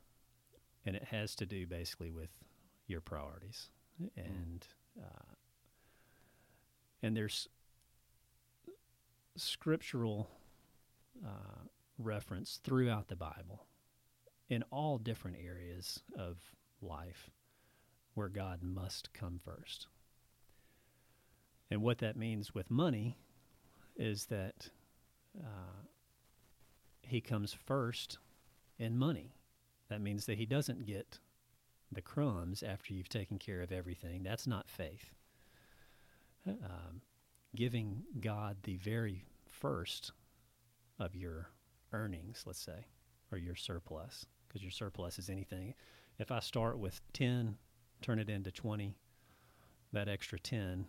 [0.89, 2.31] And it has to do basically with
[2.87, 3.69] your priorities
[4.17, 4.67] and
[4.99, 5.35] uh,
[7.03, 7.47] and there's
[9.37, 10.31] scriptural
[11.23, 11.67] uh,
[11.99, 13.67] reference throughout the Bible
[14.49, 16.39] in all different areas of
[16.81, 17.29] life
[18.15, 19.89] where God must come first.
[21.71, 23.19] And what that means with money
[23.95, 24.71] is that
[25.39, 25.83] uh,
[27.03, 28.17] He comes first
[28.79, 29.35] in money.
[29.89, 31.19] That means that He doesn't get
[31.91, 34.23] the crumbs after you've taken care of everything.
[34.23, 35.11] That's not faith.
[36.47, 37.03] Um,
[37.55, 40.13] giving God the very first
[40.99, 41.51] of your
[41.93, 42.87] earnings, let's say,
[43.33, 45.75] or your surplus, because your surplus is anything.
[46.19, 47.57] If I start with 10,
[48.03, 48.95] turn it into 20,
[49.93, 50.87] that extra 10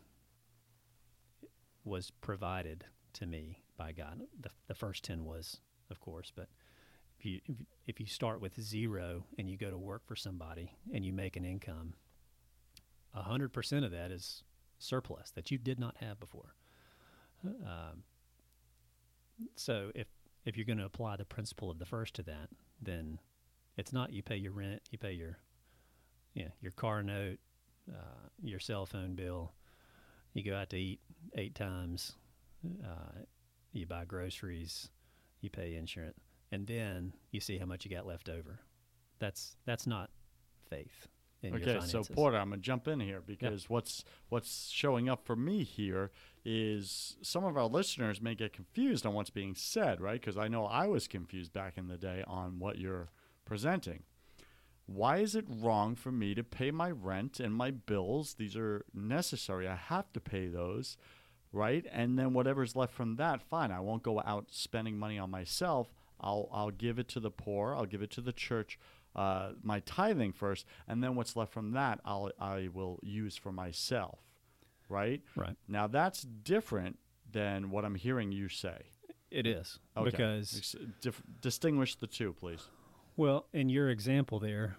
[1.84, 4.22] was provided to me by God.
[4.40, 5.58] The, the first 10 was,
[5.90, 6.50] of course, but
[7.20, 7.42] if you,
[7.86, 11.36] if, you- start with zero and you go to work for somebody and you make
[11.36, 11.94] an income,
[13.16, 14.44] 100% of that is
[14.78, 16.56] surplus that you did not have before.
[17.46, 18.04] Um,
[19.56, 20.08] so if
[20.46, 22.50] if you're going to apply the principle of the first to that,
[22.82, 23.20] then
[23.78, 25.38] it's not you pay your rent, you pay your
[26.34, 27.40] yeah your car note,
[27.90, 29.54] uh, your cell phone bill,
[30.34, 31.00] you go out to eat
[31.36, 32.14] eight times,
[32.84, 33.20] uh,
[33.72, 34.90] you buy groceries,
[35.42, 36.20] you pay insurance,
[36.52, 38.60] and then you see how much you got left over.
[39.20, 40.10] That's that's not
[40.70, 41.08] faith.
[41.42, 42.04] In your Okay, so.
[42.04, 46.12] Porter, I'm gonna jump in here because what's what's showing up for me here
[46.44, 50.20] is some of our listeners may get confused on what's being said, right?
[50.20, 53.10] Because I know I was confused back in the day on what you're
[53.46, 54.04] presenting.
[54.86, 58.34] Why is it wrong for me to pay my rent and my bills?
[58.34, 59.68] These are necessary.
[59.68, 60.98] I have to pay those,
[61.54, 61.86] right?
[61.92, 63.72] And then whatever's left from that, fine.
[63.72, 65.94] I won't go out spending money on myself.
[66.22, 67.74] I'll I'll give it to the poor.
[67.76, 68.78] I'll give it to the church.
[69.16, 73.52] Uh, my tithing first, and then what's left from that, I'll I will use for
[73.52, 74.20] myself,
[74.88, 75.22] right?
[75.36, 75.58] right.
[75.68, 77.00] Now that's different
[77.32, 78.88] than what I'm hearing you say.
[79.32, 80.10] It is Okay.
[80.10, 82.68] because dif- distinguish the two, please.
[83.16, 84.78] Well, in your example there,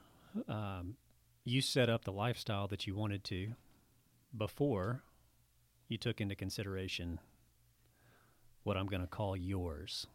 [0.48, 0.96] um,
[1.44, 3.53] you set up the lifestyle that you wanted to
[4.37, 5.03] before
[5.88, 7.18] you took into consideration
[8.62, 10.07] what I'm going to call yours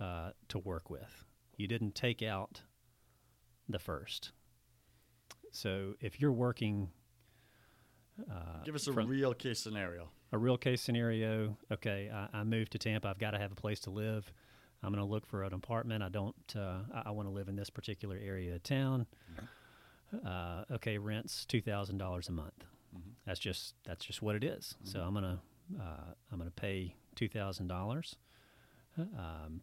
[0.00, 1.24] uh, to work with.
[1.56, 2.62] You didn't take out
[3.68, 4.32] the first.
[5.50, 6.88] So if you're working,
[8.30, 10.10] uh, Give us a from- real case scenario.
[10.32, 11.56] a real case scenario.
[11.70, 13.08] Okay, I, I moved to Tampa.
[13.08, 14.32] I've got to have a place to live.
[14.82, 16.02] I'm going to look for an apartment.
[16.02, 16.34] I don't.
[16.56, 19.06] Uh, I, I want to live in this particular area of town.
[20.26, 22.64] Uh, okay, rent's two thousand dollars a month.
[22.96, 23.12] Mhm.
[23.26, 24.74] That's just that's just what it is.
[24.84, 25.40] So I'm gonna
[25.80, 28.16] Uh, I'm going to pay two thousand dollars.
[28.98, 29.62] Um,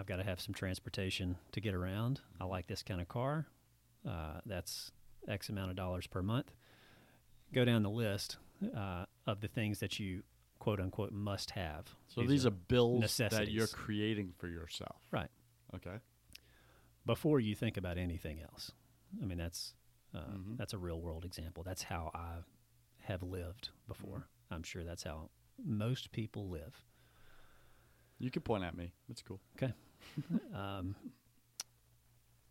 [0.00, 2.20] I've got to have some transportation to get around.
[2.40, 3.46] I like this kind of car.
[4.08, 4.92] Uh, that's
[5.28, 6.52] X amount of dollars per month.
[7.52, 8.38] Go down the list
[8.74, 10.22] uh, of the things that you
[10.58, 11.84] quote unquote must have.
[12.08, 14.96] So these, are, bills that you're creating for yourself.
[15.10, 15.28] Right.
[15.74, 15.98] Okay.
[17.06, 18.72] before you think about anything else.
[19.22, 19.74] I mean, that's
[20.14, 20.56] uh, Mhm.
[20.56, 21.62] that's a real world example.
[21.62, 22.38] That's how I
[23.00, 24.28] have lived before.
[24.50, 25.30] I'm sure that's how
[25.62, 26.84] most people live.
[28.18, 28.92] You can point at me.
[29.08, 29.40] That's cool.
[30.54, 30.96] Um,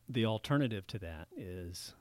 [0.07, 1.93] the alternative to that is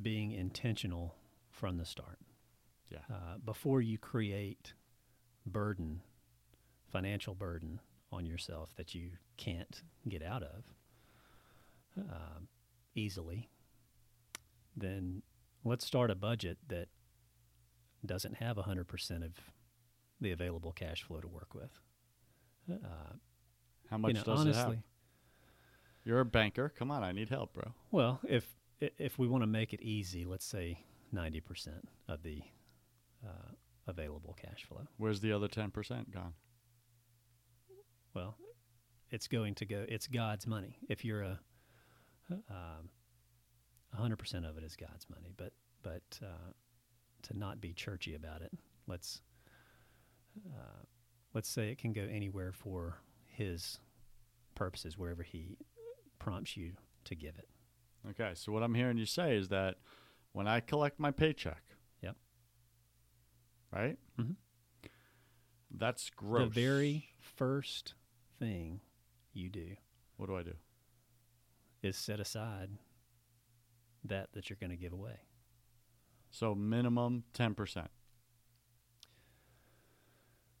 [0.00, 1.14] being intentional
[1.50, 2.18] from the start.
[2.90, 3.00] Yeah.
[3.12, 4.72] Uh, before you create
[5.44, 6.00] burden,
[6.90, 10.64] financial burden on yourself that you can't get out of
[11.98, 12.48] um,
[12.94, 13.50] easily,
[14.76, 15.22] then
[15.64, 16.88] let's start a budget that
[18.06, 19.32] doesn't have 100% of
[20.20, 21.78] the available cash flow to work with.
[22.70, 23.14] Uh,
[23.90, 24.76] How much you know, does honestly, it have?
[26.04, 26.72] You're a banker.
[26.76, 27.72] Come on, I need help, bro.
[27.90, 28.44] Well, if
[28.80, 32.42] if we want to make it easy, let's say ninety percent of the
[33.26, 33.52] uh,
[33.88, 34.86] available cash flow.
[34.96, 36.34] Where's the other 10% gone?
[38.14, 38.36] Well,
[39.10, 39.84] it's going to go.
[39.88, 40.78] It's God's money.
[40.88, 41.40] If you're a
[42.30, 42.90] um,
[43.94, 46.52] hundred percent of it is God's money, but but uh,
[47.22, 48.52] to not be churchy about it,
[48.86, 49.22] let's
[50.46, 50.82] uh,
[51.32, 52.98] let's say it can go anywhere for
[53.38, 53.78] His
[54.56, 55.56] purposes, wherever He
[56.18, 56.72] prompts you
[57.04, 57.48] to give it.
[58.10, 59.76] Okay, so what I'm hearing you say is that
[60.32, 61.62] when I collect my paycheck,
[62.02, 62.16] Yep.
[63.72, 63.96] right?
[64.18, 64.34] Mhm.
[65.70, 66.48] That's gross.
[66.48, 67.94] The very first
[68.40, 68.80] thing
[69.32, 69.76] you do
[70.16, 70.56] What do I do?
[71.82, 72.70] is set aside
[74.02, 75.20] that that you're going to give away.
[76.30, 77.88] So minimum 10%.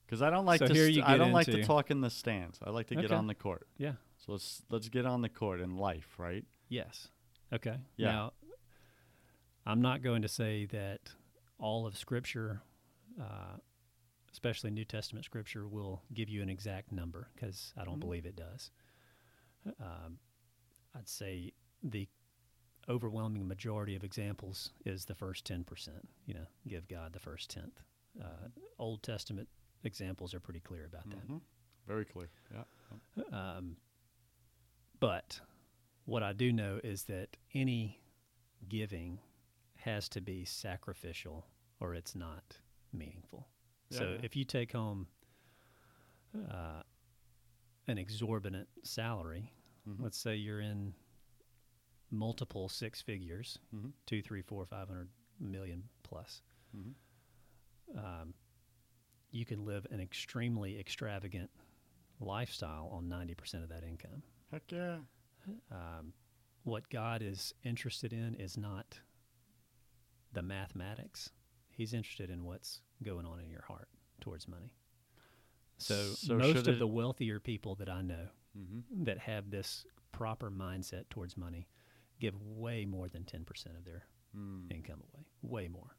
[0.08, 0.74] Because I don't like So to.
[0.74, 2.58] st- you I don't like to talk in the stands.
[2.64, 3.14] I like to get Okay.
[3.14, 3.66] on the court.
[3.76, 3.92] Yeah.
[4.16, 6.46] So let's let's get on the court in life, right?
[6.70, 7.08] Yes.
[7.52, 7.76] Okay.
[7.96, 8.10] Yeah.
[8.12, 8.32] Now,
[9.66, 11.00] I'm not going to say that
[11.58, 12.62] all of Scripture,
[13.20, 13.56] uh,
[14.32, 18.00] especially New Testament Scripture, will give you an exact number because I don't Mhm.
[18.00, 18.70] believe it does.
[19.78, 20.20] Um,
[20.94, 22.08] I'd say the
[22.88, 26.08] overwhelming majority of examples is the first 10%.
[26.24, 27.82] You know, give God the first tenth.
[28.18, 29.48] Uh, Old Testament
[29.84, 31.26] examples are pretty clear about that.
[31.28, 31.40] Mhm.
[31.86, 32.30] Very clear.
[32.52, 32.64] Yeah.
[33.32, 33.76] Um,
[35.00, 35.40] but
[36.04, 38.00] what I do know is that any
[38.68, 39.20] giving
[39.76, 41.46] has to be sacrificial
[41.80, 42.60] or it's not
[42.92, 43.48] meaningful.
[43.90, 44.20] Yeah, so yeah.
[44.22, 45.08] if you take home
[46.50, 46.82] uh,
[47.86, 49.52] an exorbitant salary,
[49.86, 50.00] Mhm.
[50.00, 50.94] let's say you're in
[52.10, 53.92] multiple six figures, Mhm.
[54.06, 56.42] two, three, four, five hundred million plus.
[56.76, 56.94] Mhm.
[57.96, 58.34] Um,
[59.30, 61.50] you can live an extremely extravagant
[62.20, 64.22] lifestyle on 90% of that income.
[64.50, 64.98] Heck yeah.
[65.70, 66.12] Um,
[66.64, 68.98] what God is interested in is not
[70.32, 71.30] the mathematics.
[71.70, 73.88] He's interested in what's going on in your heart
[74.20, 74.74] towards money.
[75.78, 79.04] So, So most of it- the wealthier people that I know Mm-hmm.
[79.04, 81.68] that have this proper mindset towards money
[82.18, 84.70] give way more than 10% of their Mm.
[84.72, 85.96] income away, way more,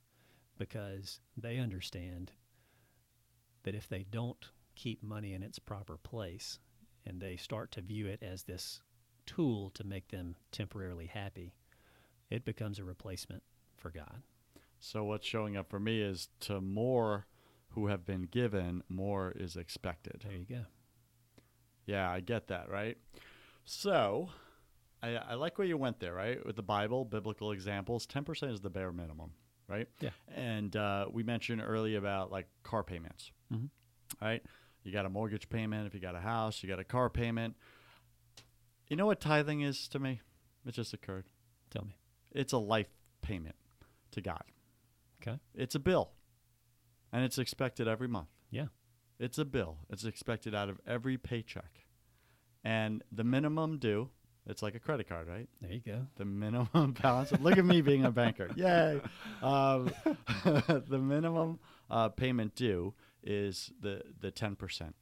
[0.58, 2.32] because they understand
[3.63, 6.60] that if they don't keep money in its proper place
[7.06, 8.82] and they start to view it as this
[9.26, 11.54] tool to make them temporarily happy,
[12.30, 13.43] it becomes a replacement
[13.78, 14.22] for God.
[14.80, 17.28] So what's showing up for me is to more
[17.69, 20.24] who have been given, more is expected.
[20.24, 20.65] There you go.
[21.86, 22.98] Yeah, I get that, right?
[23.65, 24.30] So,
[25.02, 26.43] I, I like where you went there, right?
[26.45, 29.32] With the Bible, biblical examples, 10% is the bare minimum,
[29.67, 29.88] right?
[30.00, 30.10] Yeah.
[30.36, 33.70] And uh, we mentioned earlier about like car payments, Mhm.
[34.22, 34.44] right?
[34.84, 37.56] You got a mortgage payment, if you got a house, you got a car payment.
[38.88, 40.22] You know what tithing is to me?
[40.66, 41.26] It just occurred.
[41.69, 41.96] Tell me.
[42.32, 42.88] It's a life
[43.21, 43.56] payment
[44.12, 44.44] to God.
[45.21, 45.40] Okay.
[45.54, 46.12] It's a bill,
[47.12, 48.30] and it's expected every month.
[48.52, 48.67] Yeah.
[49.19, 49.80] It's a bill.
[49.90, 51.86] It's expected out of every paycheck.
[52.63, 54.10] And the minimum due,
[54.46, 55.48] it's like a credit card, right?
[55.62, 56.08] There you go.
[56.15, 57.32] The minimum balance.
[57.40, 58.50] Look at me being a banker.
[58.56, 59.02] Yay.
[59.42, 59.92] Um,
[60.46, 61.60] the minimum
[61.90, 62.94] uh, payment due
[63.24, 64.94] is the, the 10%.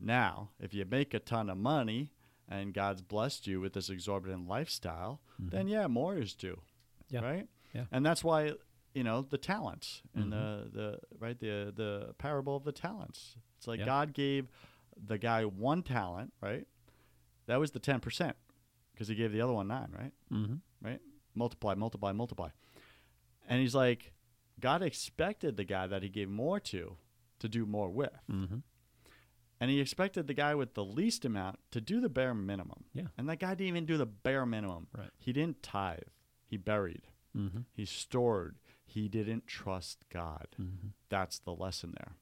[0.00, 2.12] Now, if you make a ton of money
[2.48, 5.50] and God's blessed you with this exorbitant lifestyle, Mhm.
[5.50, 6.62] then yeah, more is due.
[7.10, 7.20] Yeah.
[7.20, 7.48] Right?
[7.74, 7.86] Yeah.
[7.90, 8.52] And that's why,
[8.94, 10.30] you know, the talents in Mhm.
[10.30, 13.36] the, the right the the parable of the talents.
[13.56, 13.86] It's like Yeah.
[13.86, 14.50] God gave
[14.96, 16.66] the guy one talent, right?
[17.46, 18.36] That was the 10%
[18.92, 20.12] because he gave the other one 9, right?
[20.30, 20.56] Mm-hmm.
[20.80, 21.00] Right?
[21.34, 22.50] Multiply, multiply, multiply.
[23.48, 24.12] And he's like,
[24.60, 26.96] God expected the guy that he gave more to
[27.40, 28.18] to do more with.
[28.30, 28.58] Mm-hmm.
[29.60, 32.84] And he expected the guy with the least amount to do the bare minimum.
[32.92, 33.08] Yeah.
[33.16, 34.86] And that guy didn't even do the bare minimum.
[34.96, 35.10] Right.
[35.18, 36.00] He didn't tithe.
[36.46, 37.02] He buried.
[37.36, 37.60] Mm-hmm.
[37.72, 38.56] He stored.
[38.84, 40.46] He didn't trust God.
[40.60, 40.88] Mm-hmm.
[41.08, 42.12] That's the lesson there.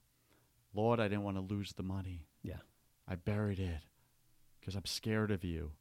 [0.73, 2.27] Lord, I didn't want to lose the money.
[2.43, 2.61] Yeah.
[3.07, 3.81] I buried it
[4.59, 5.71] because I'm scared of you.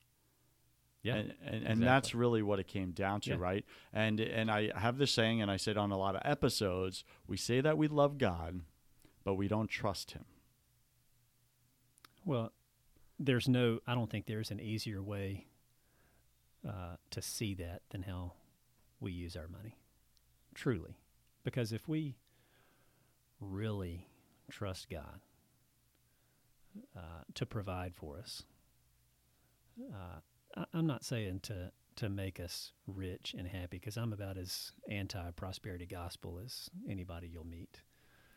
[1.07, 1.15] Yeah.
[1.17, 3.37] and, and, and that's really what it came down to, Yeah.
[3.39, 3.65] right?
[3.93, 7.05] And and I have this saying, and I say it on a lot of episodes.
[7.27, 8.61] We say that we love God,
[9.25, 10.25] but we don't trust Him.
[12.25, 12.53] Well,
[13.19, 13.81] there's no.
[13.87, 15.47] I don't think there's an easier way
[16.69, 18.33] uh, to see that than how
[19.01, 19.77] we use our money.
[20.55, 20.97] Truly,
[21.45, 22.17] because if we
[23.41, 24.09] really
[24.51, 25.21] trust God
[26.97, 28.43] uh, to provide for us,
[29.93, 30.21] uh,
[30.73, 35.31] I'm not saying to to make us rich and happy, because I'm about as anti
[35.33, 37.81] prosperity gospel as anybody you'll meet.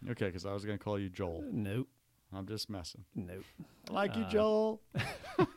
[0.10, 1.44] Okay, because I was going to call you Joel.
[1.52, 1.90] Nope,
[2.34, 3.04] I'm just messing.
[3.16, 3.44] nope.
[3.90, 4.82] I like you, Uh, Joel.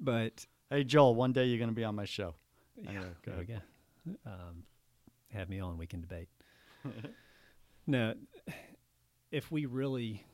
[0.00, 1.14] But Hey, Joel.
[1.14, 2.34] One day you're going to be on my show.
[2.86, 3.60] Anyway, go there we go.
[4.26, 4.64] Um,
[5.32, 5.78] have me on.
[5.78, 6.28] We can debate.
[7.86, 8.14] now,
[9.30, 10.26] if we really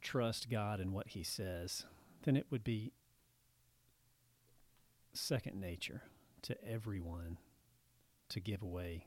[0.00, 1.84] trust God and what He says,
[2.24, 2.92] then it would be
[5.18, 6.02] second nature
[6.42, 7.38] to everyone
[8.28, 9.06] to give away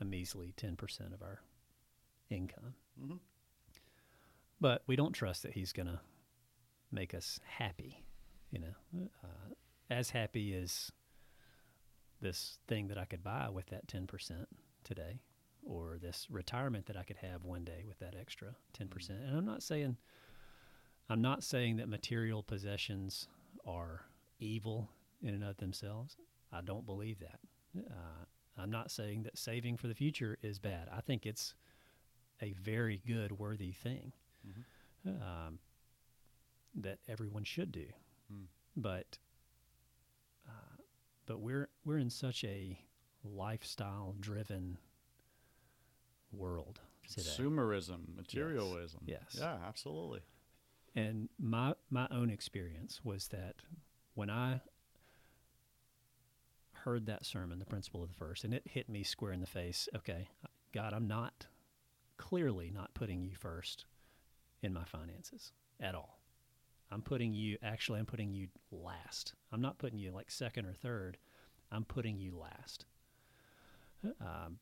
[0.00, 1.40] a measly ten percent of our
[2.30, 2.74] income.
[3.00, 3.20] Mhm.
[4.60, 6.00] But we don't trust that He's going to
[6.90, 8.04] make us happy.
[8.50, 9.54] You know, uh,
[9.90, 10.90] as happy as
[12.20, 14.46] this thing that I could buy with that 10%
[14.84, 15.20] today
[15.62, 18.90] or this retirement that I could have one day with that extra 10%.
[18.90, 19.96] percent And I'm not saying
[21.10, 23.28] I'm not saying that material possessions
[23.66, 24.02] are
[24.38, 24.90] evil
[25.22, 26.16] in and of themselves.
[26.52, 27.38] I don't believe that.
[27.76, 28.24] Uh,
[28.56, 30.88] I'm not saying that saving for the future is bad.
[30.92, 31.54] I think it's
[32.42, 34.12] a very good, worthy thing
[35.06, 35.58] um,
[36.74, 37.86] that everyone should do.
[38.30, 38.44] Hmm.
[38.76, 39.18] But
[40.48, 40.82] uh,
[41.26, 42.78] but we're we're in such a
[43.24, 44.78] lifestyle driven
[46.32, 47.28] world today.
[47.28, 49.00] Consumerism, materialism.
[49.06, 49.36] Yes.
[49.38, 50.20] Yeah, absolutely.
[50.94, 53.56] And my my own experience was that
[54.14, 54.60] when I
[56.84, 59.46] heard that sermon, the principle of the first, and it hit me square in the
[59.46, 59.88] face.
[59.94, 60.28] Okay,
[60.72, 61.46] God, I'm not
[62.16, 63.86] clearly not putting you first
[64.62, 66.18] in my finances at all.
[66.90, 69.34] I'm putting you actually I'm putting you last.
[69.52, 71.18] I'm not putting you like second or third.
[71.70, 72.86] I'm putting you last.
[74.20, 74.58] Um,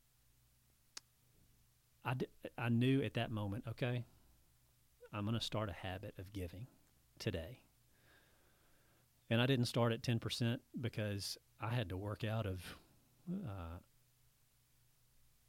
[2.03, 4.05] I, d- I knew at that moment, okay,
[5.13, 6.67] I'm going to start a habit of giving
[7.19, 7.59] today.
[9.29, 12.77] And I didn't start at 10% because I had to work out of
[13.31, 13.79] uh,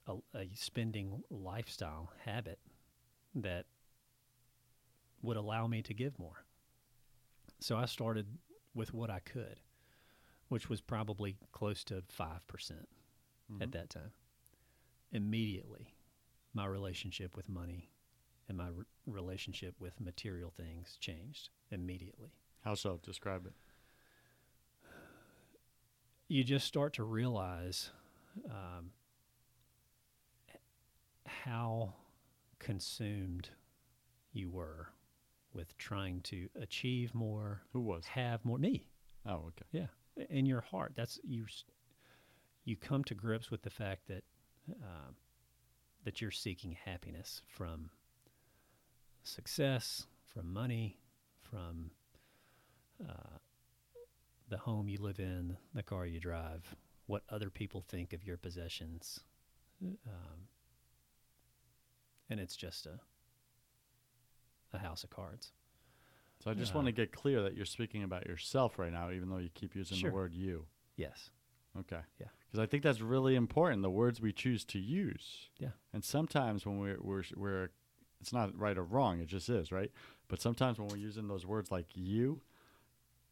[0.06, 2.58] a, a spending lifestyle habit
[3.34, 3.66] that
[5.22, 6.44] would allow me to give more.
[7.60, 8.26] So I started
[8.74, 9.60] with what I could,
[10.48, 12.40] which was probably close to 5%
[13.60, 14.12] at that time.
[15.12, 15.94] Immediately,
[16.54, 17.90] my relationship with money
[18.48, 22.32] and my re- relationship with material things changed immediately.
[22.64, 23.00] How so?
[23.02, 23.52] Describe it.
[26.28, 27.90] You just start to realize
[28.50, 28.90] um,
[31.26, 31.94] how
[32.58, 33.48] consumed
[34.32, 34.88] you were
[35.54, 38.04] with trying to achieve more, Who was?
[38.06, 38.58] have more.
[38.58, 38.86] Me,
[39.26, 39.64] Oh, okay.
[39.72, 39.86] Yeah,
[40.30, 41.46] in your heart, that's you.
[42.64, 44.24] You come to grips with the fact that
[44.82, 45.16] um,
[46.04, 47.90] that you're seeking happiness from
[49.22, 50.98] success, from money,
[51.40, 51.90] from
[53.06, 53.38] uh,
[54.48, 56.74] the home you live in, the car you drive,
[57.06, 59.20] what other people think of your possessions,
[59.82, 60.48] um,
[62.30, 63.00] and it's just a
[64.74, 65.52] a house of cards.
[66.44, 69.10] So I just Uh, want to get clear that you're speaking about yourself right now,
[69.10, 70.10] even though you keep using Sure.
[70.10, 70.66] the word you.
[70.96, 71.30] Yes.
[71.78, 72.02] Okay.
[72.20, 72.26] Yeah.
[72.46, 75.48] Because I think that's really important, the words we choose to use.
[75.58, 75.70] Yeah.
[75.92, 77.70] And sometimes when we're, we're, we're,
[78.20, 79.90] it's not right or wrong, it just is, right?
[80.28, 82.42] But sometimes when we're using those words like you,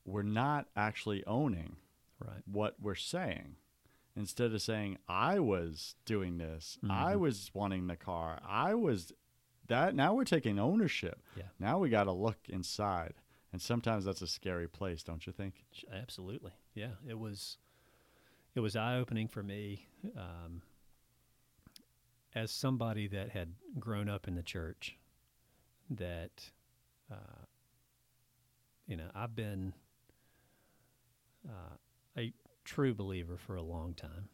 [0.07, 1.77] we're not actually owning
[2.19, 2.43] Right.
[2.47, 3.57] what we're saying.
[4.15, 7.21] Instead of saying, I was doing this, I Mhm.
[7.21, 9.13] was wanting the car, I was
[9.67, 11.21] that, now we're taking ownership.
[11.37, 11.49] Yeah.
[11.59, 13.15] Now we got to look inside.
[13.53, 15.65] And sometimes that's a scary place, don't you think?
[15.91, 16.95] Absolutely, yeah.
[17.07, 17.59] It was,
[18.55, 20.63] it was eye opening for me, um,
[22.35, 24.97] as somebody that had grown up in the church.
[25.91, 26.51] That,
[27.11, 27.45] uh,
[28.87, 29.75] you know, I've been
[31.49, 31.77] uh,
[32.19, 32.33] a
[32.65, 34.29] true believer for a long time,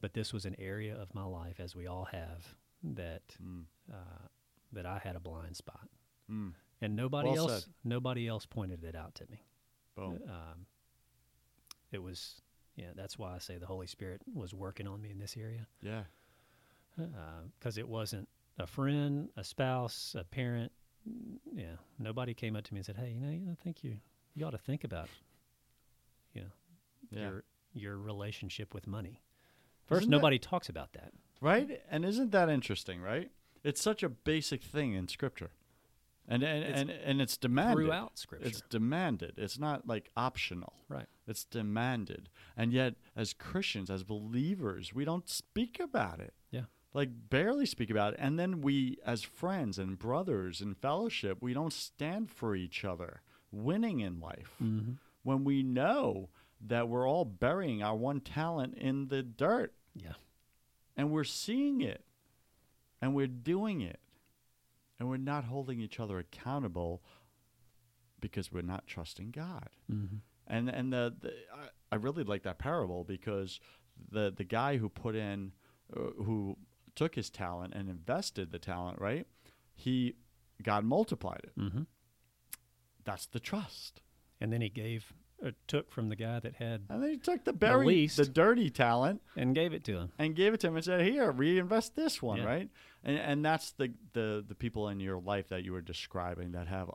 [0.00, 3.64] but this was an area of my life, as we all have, that Mm.
[3.92, 4.28] uh,
[4.72, 5.88] that I had a blind spot,
[6.28, 6.54] Mm.
[6.80, 7.74] and nobody Well else said.
[7.84, 9.42] nobody else pointed it out to me.
[9.94, 10.20] Boom.
[10.28, 10.66] Um,
[11.92, 12.40] it was
[12.76, 12.92] yeah.
[12.94, 16.04] That's why I say the Holy Spirit was working on me in this area Yeah.
[16.96, 18.28] because it wasn't
[18.58, 20.72] a friend, a spouse, a parent.
[21.54, 24.00] Yeah, nobody came up to me and said, "Hey, you know, you know, think you
[24.34, 25.08] you ought to think about,
[26.34, 26.50] you know,
[27.10, 27.20] Yeah.
[27.30, 29.22] your your relationship with money."
[29.86, 31.12] First, Isn't that- nobody talks about that.
[31.40, 31.82] Right?
[31.90, 33.30] And isn't that interesting, right?
[33.62, 35.50] It's such a basic thing in scripture.
[36.26, 37.84] And and It's and, and it's demanded.
[37.84, 38.48] throughout Scripture.
[38.48, 39.34] It's demanded.
[39.36, 40.72] It's not like optional.
[40.88, 41.06] Right.
[41.26, 42.30] It's demanded.
[42.56, 46.32] And yet as Christians, as believers, we don't speak about it.
[46.50, 46.64] Yeah.
[46.94, 48.20] Like barely speak about it.
[48.22, 53.20] And then we as friends and brothers in fellowship, we don't stand for each other,
[53.50, 54.54] winning in life.
[54.62, 54.92] Mm-hmm.
[55.24, 56.28] When we know
[56.60, 60.12] that we're all burying our one talent in the dirt Yeah.
[60.96, 62.04] and we're seeing it
[63.02, 63.98] and we're doing it
[64.98, 67.02] and we're not holding each other accountable
[68.20, 69.68] because we're not trusting God.
[69.92, 70.16] Mm-hmm.
[70.46, 73.60] And and the, the I, I really like that parable because
[74.10, 75.52] the the guy who put in
[75.94, 76.56] uh, who
[76.94, 79.26] took his talent and invested the talent, right?
[79.74, 80.14] He
[80.62, 81.58] God multiplied it.
[81.58, 81.82] Mm-hmm.
[83.04, 84.00] That's the trust.
[84.40, 85.12] And then he gave,
[85.44, 88.26] uh, took from the guy that had, And then he took the buried, least- the
[88.26, 90.12] dirty talent and gave it to him.
[90.18, 92.44] and gave it to him and said, "Here, reinvest this one, Yeah.
[92.44, 92.70] right?"
[93.02, 96.66] And and that's the the the people in your life that you were describing that
[96.68, 96.90] have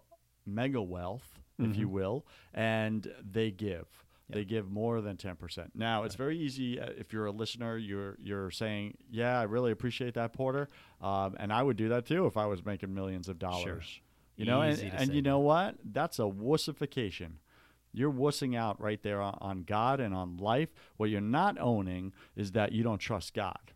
[0.45, 1.91] mega wealth, if you Mhm.
[1.91, 4.05] will, and they give.
[4.31, 5.71] They give more than ten percent.
[5.75, 7.77] Now it's very easy uh, if you're a listener.
[7.77, 10.69] You're you're saying, "Yeah, I really appreciate that, Porter,"
[11.01, 14.01] um, and I would do that too if I was making millions of dollars.
[14.39, 15.75] You know, and, Easy and say you know what?
[15.83, 17.33] That's a wussification.
[17.91, 20.69] You're wussing out right there on, on God and on life.
[20.95, 23.73] What you're not owning is that you don't trust God.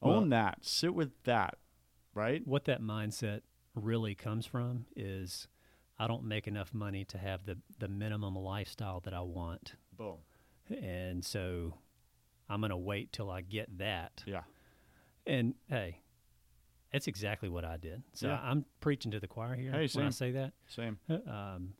[0.00, 0.64] Own Well- that.
[0.64, 1.58] Sit with that.
[2.14, 2.46] Right?
[2.46, 3.42] What that mindset
[3.74, 5.48] really comes from is
[5.98, 9.74] I don't make enough money to have the, the minimum lifestyle that I want.
[9.94, 10.16] Boom.
[10.70, 11.74] And so
[12.48, 14.22] I'm going to wait till I get that.
[14.26, 14.44] Yeah.
[15.26, 16.00] And hey,
[16.96, 18.02] that's exactly what I did.
[18.14, 18.40] So Yeah.
[18.42, 20.06] I'm preaching to the choir here Hey, when same.
[20.06, 20.52] I say that.
[20.68, 20.98] Same.
[21.26, 21.74] Um,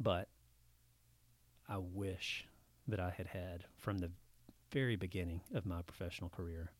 [0.00, 0.28] but
[1.68, 2.46] I wish
[2.88, 4.10] that I had had from the
[4.72, 6.72] very beginning of my professional career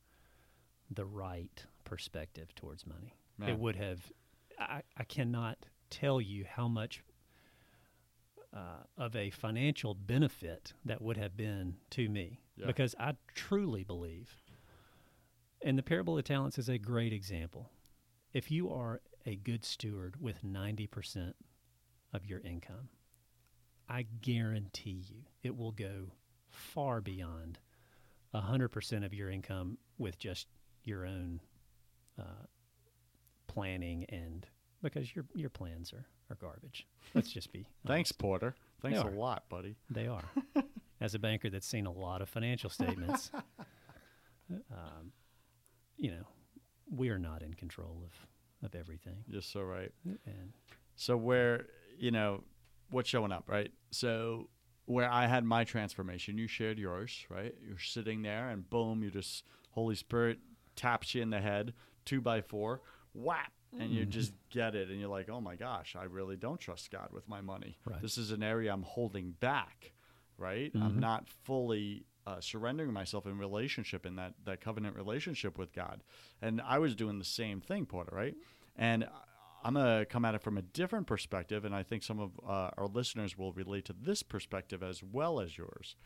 [0.90, 3.14] the right perspective towards money.
[3.38, 3.48] Man.
[3.50, 4.10] It would have.
[4.58, 5.58] I, I cannot
[5.88, 7.02] tell you how much
[8.52, 12.66] uh, of a financial benefit that would have been to me Yeah.
[12.66, 14.41] because I truly believe,
[15.64, 17.70] and the parable of talents is a great example.
[18.32, 21.34] If you are a good steward with 90%
[22.12, 22.88] of your income,
[23.88, 26.12] I guarantee you it will go
[26.50, 27.58] far beyond
[28.34, 30.46] 100% of your income with just
[30.84, 31.40] your own
[32.18, 32.46] uh,
[33.46, 34.46] planning and
[34.82, 36.86] because your your plans are, are garbage.
[37.14, 38.10] Let's just be Thanks.
[38.12, 38.54] Porter.
[38.80, 39.76] Thanks a lot, buddy.
[39.90, 40.24] They are.
[41.00, 43.30] As a banker that's seen a lot of financial statements,
[44.50, 45.12] um,
[45.96, 46.26] you know,
[46.90, 49.24] we are not in control of, of everything.
[49.28, 49.92] You're so right.
[50.04, 50.52] And
[50.96, 51.66] So where
[51.98, 52.42] you know
[52.90, 53.70] what's showing up, right?
[53.90, 54.48] So
[54.86, 57.54] where I had my transformation, you shared yours, right?
[57.66, 60.38] You're sitting there, and boom, you just Holy Spirit
[60.76, 61.72] taps you in the head,
[62.04, 62.80] two by four,
[63.14, 66.60] whap, and you just get it, and you're like, oh my gosh, I really don't
[66.60, 67.78] trust God with my money.
[67.86, 68.02] Right.
[68.02, 69.92] This is an area I'm holding back,
[70.36, 70.70] right?
[70.74, 71.00] I'm Mhm.
[71.00, 72.04] not fully.
[72.24, 76.04] Uh, surrendering myself in relationship in that, that covenant relationship with God,
[76.40, 78.36] and I was doing the same thing, Porter, right?
[78.76, 79.08] And
[79.64, 82.30] I'm going to come at it from a different perspective, and I think some of
[82.48, 85.96] uh, our listeners will relate to this perspective as well as yours.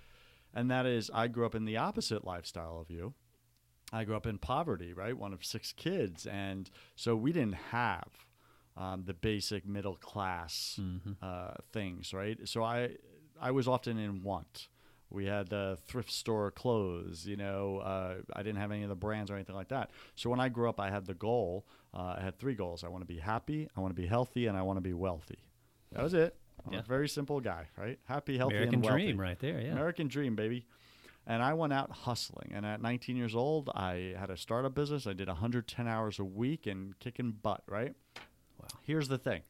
[0.54, 3.12] And that is, I grew up in the opposite lifestyle of you.
[3.92, 5.16] I grew up in poverty, right?
[5.16, 6.26] One of six kids.
[6.26, 8.08] And so we didn't have
[8.76, 11.16] um, the basic middle class Mhm.
[11.22, 12.38] uh, things, right?
[12.48, 12.96] So I,
[13.40, 14.68] I was often in want.
[15.10, 17.78] We had uh, thrift store clothes, you know.
[17.78, 19.90] Uh, I didn't have any of the brands or anything like that.
[20.16, 21.64] So when I grew up, I had the goal.
[21.94, 22.82] Uh, I had three goals.
[22.84, 24.92] I want to be happy, I want to be healthy, and I want to be
[24.92, 25.38] wealthy.
[25.92, 26.36] That was it.
[26.66, 26.78] I'm Yeah.
[26.80, 27.98] a very simple guy, right?
[28.06, 29.02] Happy, healthy, American and wealthy.
[29.04, 29.72] dream right there, yeah.
[29.72, 30.66] American dream, baby.
[31.28, 32.52] And I went out hustling.
[32.54, 35.06] And at 19 years old, I had a startup business.
[35.06, 37.94] I did 110 hours a week and kicking butt, right?
[38.60, 38.66] Wow.
[38.82, 39.42] Here's the thing.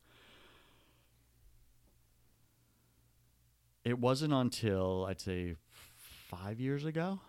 [3.87, 5.55] It wasn't until I'd say
[5.97, 7.21] five years ago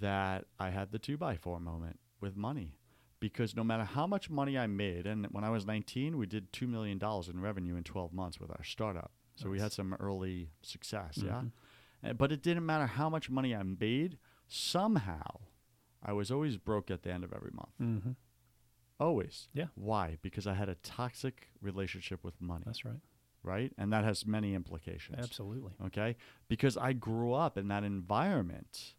[0.00, 2.76] that I had the two by four moment with money.
[3.18, 6.52] Because no matter how much money I made, and when I was 19, we did
[6.52, 9.10] $2 million in revenue in 12 months with our startup.
[9.34, 11.42] So we had some early success, yeah?
[11.42, 11.52] Mhm.
[12.04, 15.40] Uh, But it didn't matter how much money I made, somehow
[16.00, 17.74] I was always broke at the end of every month.
[17.80, 18.12] Mm-hmm.
[19.00, 19.48] Always.
[19.52, 19.68] Yeah.
[19.74, 20.18] Why?
[20.22, 23.00] Because I had a toxic relationship with money, That's right.
[23.44, 23.72] Right?
[23.78, 25.18] And that has many implications.
[25.20, 25.72] Absolutely.
[25.86, 26.16] Okay?
[26.48, 28.94] Because I grew up in that environment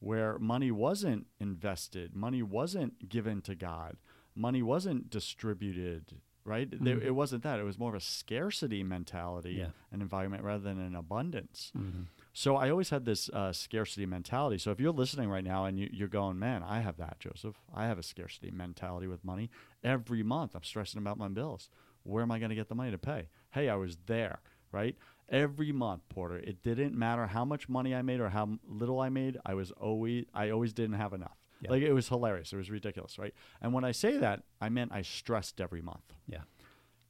[0.00, 3.96] where money wasn't invested, money wasn't given to God,
[4.34, 6.68] money wasn't distributed, right?
[6.70, 7.02] There, Mhm.
[7.04, 7.58] it wasn't that.
[7.58, 9.70] It was more of a scarcity mentality Yeah.
[9.90, 11.72] and environment rather than an abundance.
[11.76, 12.02] Mm-hmm.
[12.32, 14.58] So I always had this uh, scarcity mentality.
[14.58, 17.56] So if you're listening right now and you, you're going, man, I have that, Joseph.
[17.74, 19.50] I have a scarcity mentality with money.
[19.82, 21.70] Every month I'm stressing about my bills.
[22.02, 23.28] Where am I going to get the money to pay?
[23.50, 24.40] Hey, I was there,
[24.72, 24.96] right?
[25.28, 26.36] Every month, Porter.
[26.36, 29.38] It didn't matter how much money I made or how little I made.
[29.44, 31.36] I was always, I always didn't have enough.
[31.60, 31.70] Yeah.
[31.70, 32.52] Like it was hilarious.
[32.52, 33.34] It was ridiculous, right?
[33.60, 36.12] And when I say that, I meant I stressed every month.
[36.26, 36.42] Yeah.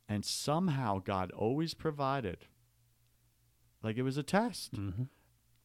[0.08, 2.46] And somehow God always provided.
[3.82, 4.74] Like it was a test.
[4.74, 5.04] Mm-hmm.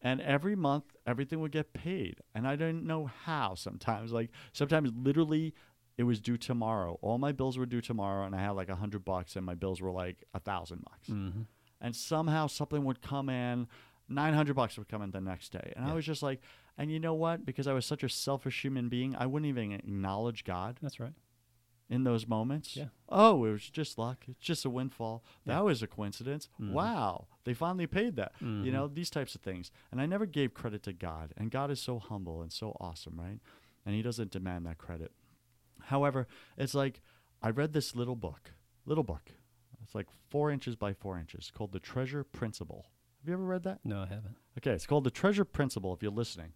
[0.02, 2.22] And every month, everything would get paid.
[2.34, 4.12] And I didn't know how sometimes.
[4.12, 5.54] Like, sometimes literally
[6.02, 6.98] it was due tomorrow.
[7.02, 9.54] All my bills were due tomorrow, and I had like a hundred bucks, and my
[9.56, 11.08] bills were like a thousand bucks.
[11.10, 11.42] Mm-hmm.
[11.80, 13.68] And somehow something would come in,
[14.10, 15.74] 900 bucks would come in the next day.
[15.76, 16.42] And I was just like,
[16.78, 17.46] and you know what?
[17.46, 21.14] Because I was such a selfish human being, I wouldn't even acknowledge God That's right.
[21.90, 22.76] in those moments.
[22.76, 22.86] Yeah.
[23.10, 24.26] Oh, it was just luck.
[24.28, 25.24] It's just a windfall.
[25.46, 25.56] Yeah.
[25.56, 26.50] That was a coincidence.
[26.60, 26.72] Mhm.
[26.74, 27.28] Wow.
[27.46, 28.34] They finally paid that.
[28.42, 28.72] You Mhm.
[28.72, 29.72] know, these types of things.
[29.92, 31.34] And I never gave credit to God.
[31.38, 33.40] And God is so humble and so awesome, right?
[33.86, 35.12] And He doesn't demand that credit.
[35.86, 36.28] However,
[36.58, 37.02] it's like
[37.42, 38.52] I read this little book,
[38.86, 39.32] little book.
[39.84, 42.86] It's like four inches by four inches called The Treasure Principle.
[43.20, 43.80] Have you ever read that?
[43.84, 44.36] No, I haven't.
[44.58, 46.54] Okay, it's called The Treasure Principle if you're listening.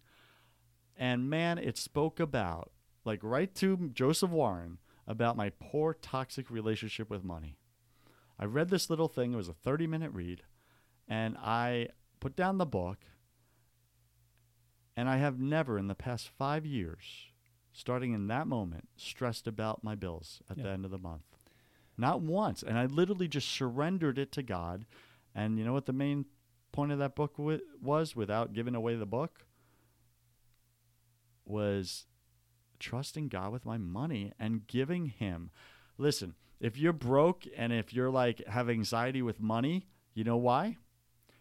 [0.96, 2.72] And man, it spoke about,
[3.04, 7.58] like right to Joseph Warren, about my poor toxic relationship with money.
[8.38, 10.42] I read this little thing, it was a 30 minute read,
[11.08, 11.88] and I
[12.20, 12.98] put down the book,
[14.96, 17.30] and I have never in the past five years,
[17.78, 21.24] starting in that moment, stressed about my bills at the end of the month.
[21.98, 22.62] Not once.
[22.62, 24.86] And I literally just surrendered it to God.
[25.34, 26.24] And you know what the main
[26.72, 29.44] point of that book wi- was without giving away the book?
[31.44, 32.06] Was
[32.78, 35.50] trusting God with my money and giving Him.
[35.98, 40.76] Listen, if you're broke and if you're like have anxiety with money, you know why?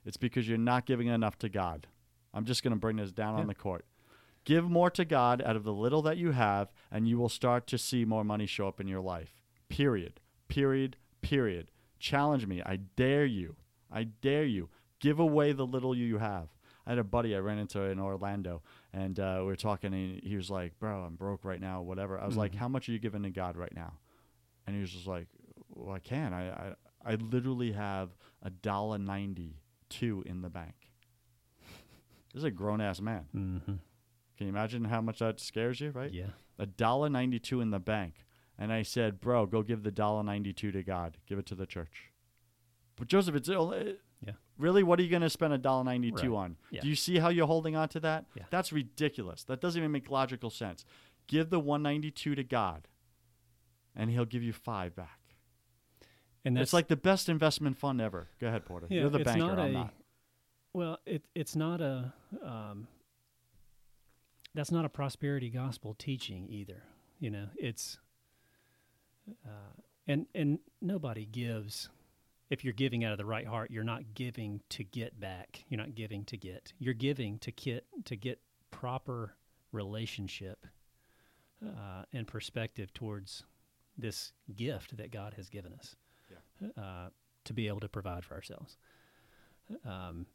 [0.05, 1.87] It's because you're not giving enough to God.
[2.33, 3.41] I'm just going to bring this down Yeah.
[3.41, 3.85] on the court.
[4.45, 7.65] Give more to God out of the little that you have, and you will start
[7.67, 9.41] to see more money show up in your life.
[9.69, 10.19] Period.
[10.47, 10.97] Period.
[11.21, 11.71] Period.
[11.99, 12.61] Challenge me.
[12.63, 13.55] I dare you.
[13.91, 14.69] I dare you.
[14.99, 16.49] Give away the little you have.
[16.85, 18.61] I had a buddy I ran into in Orlando,
[18.93, 21.81] and uh, we were talking, and he was like, "Bro, I'm broke right now.
[21.81, 22.57] Whatever." I was like, Mhm.
[22.57, 23.93] "How much are you giving to God right now?"
[24.67, 25.27] And he was just like,
[25.69, 26.31] "Well, I can.
[26.33, 26.73] I I,
[27.03, 28.09] I literally have
[28.43, 29.57] a dollar ninety
[29.89, 30.75] two in the bank."
[32.33, 33.25] This is a grown ass man.
[33.35, 33.73] Mm-hmm.
[34.37, 36.11] Can you imagine how much that scares you, right?
[36.11, 36.29] Yeah.
[36.59, 38.15] A dollar ninety two in the bank.
[38.57, 41.17] And I said, Bro, go give the dollar ninety two to God.
[41.27, 42.11] Give it to the church.
[42.95, 44.33] But Joseph, it's only Yeah.
[44.57, 46.43] really what are you gonna spend a dollar ninety two Right.
[46.43, 46.57] on?
[46.71, 46.81] Yeah.
[46.81, 48.25] Do you see how you're holding on to that?
[48.35, 48.43] Yeah.
[48.49, 49.43] That's ridiculous.
[49.43, 50.85] That doesn't even make logical sense.
[51.27, 52.87] Give the one ninety two to God
[53.95, 55.19] and he'll give you five back.
[56.43, 58.27] And that's it's like the best investment fund ever.
[58.39, 58.87] Go ahead, Porter.
[58.89, 59.93] yeah, You're the banker, not I'm a, not.
[60.73, 62.13] Well, it it's not a
[62.43, 62.87] um,
[64.55, 66.83] that's not a prosperity gospel teaching either.
[67.19, 67.97] You know, it's
[69.45, 71.89] uh, and and nobody gives.
[72.47, 75.65] If you're giving out of the right heart, you're not giving to get back.
[75.67, 76.73] You're not giving to get.
[76.77, 78.39] You're giving to get to get
[78.69, 79.35] proper
[79.71, 80.65] relationship
[81.65, 83.43] uh, and perspective towards
[83.97, 85.95] this gift that God has given us
[86.77, 87.09] uh,
[87.45, 88.77] to be able to provide for ourselves.
[89.85, 90.27] Um,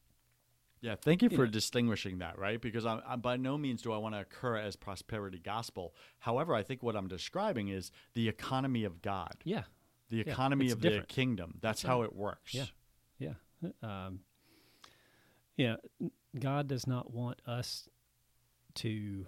[0.83, 2.61] Yeah, thank you for know- distinguishing that, right?
[2.61, 5.95] Because I, I, by no means do I want to occur as prosperity gospel.
[6.21, 9.65] However, I think what I'm describing is the economy of God, yeah,
[10.09, 11.09] the economy it's of different.
[11.09, 11.51] the kingdom.
[11.61, 12.07] That's That's how right.
[12.11, 12.55] it works.
[12.55, 12.65] Yeah.
[13.19, 13.35] Yeah.
[13.83, 14.21] Um,
[15.57, 15.77] yeah.
[16.39, 17.89] God does not want us
[18.77, 19.27] to